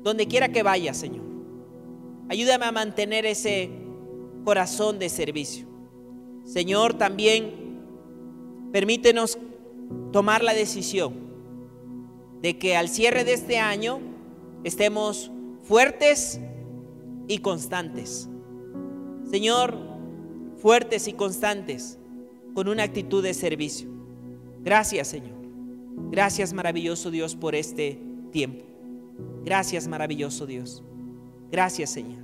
[0.02, 1.24] donde quiera que vaya, Señor.
[2.30, 3.70] Ayúdame a mantener ese
[4.44, 5.68] corazón de servicio.
[6.46, 7.80] Señor, también
[8.72, 9.38] permítenos
[10.12, 11.14] tomar la decisión
[12.42, 14.00] de que al cierre de este año
[14.64, 15.30] estemos
[15.62, 16.40] fuertes
[17.28, 18.28] y constantes.
[19.30, 19.78] Señor,
[20.58, 22.00] fuertes y constantes
[22.56, 23.90] con una actitud de servicio.
[24.64, 25.36] Gracias Señor.
[26.10, 28.02] Gracias maravilloso Dios por este
[28.32, 28.66] tiempo.
[29.44, 30.82] Gracias maravilloso Dios.
[31.52, 32.24] Gracias Señor.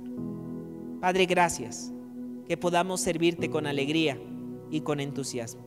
[1.00, 1.92] Padre, gracias
[2.48, 4.18] que podamos servirte con alegría
[4.70, 5.62] y con entusiasmo.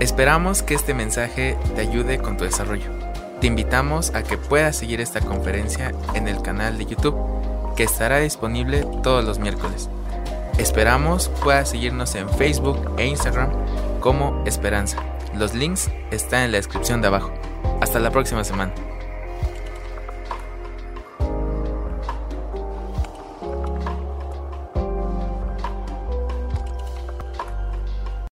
[0.00, 2.90] Esperamos que este mensaje te ayude con tu desarrollo.
[3.40, 7.16] Te invitamos a que puedas seguir esta conferencia en el canal de YouTube
[7.76, 9.88] que estará disponible todos los miércoles.
[10.58, 13.50] Esperamos puedas seguirnos en Facebook e Instagram
[14.00, 14.98] como Esperanza.
[15.34, 17.32] Los links están en la descripción de abajo.
[17.80, 18.72] Hasta la próxima semana.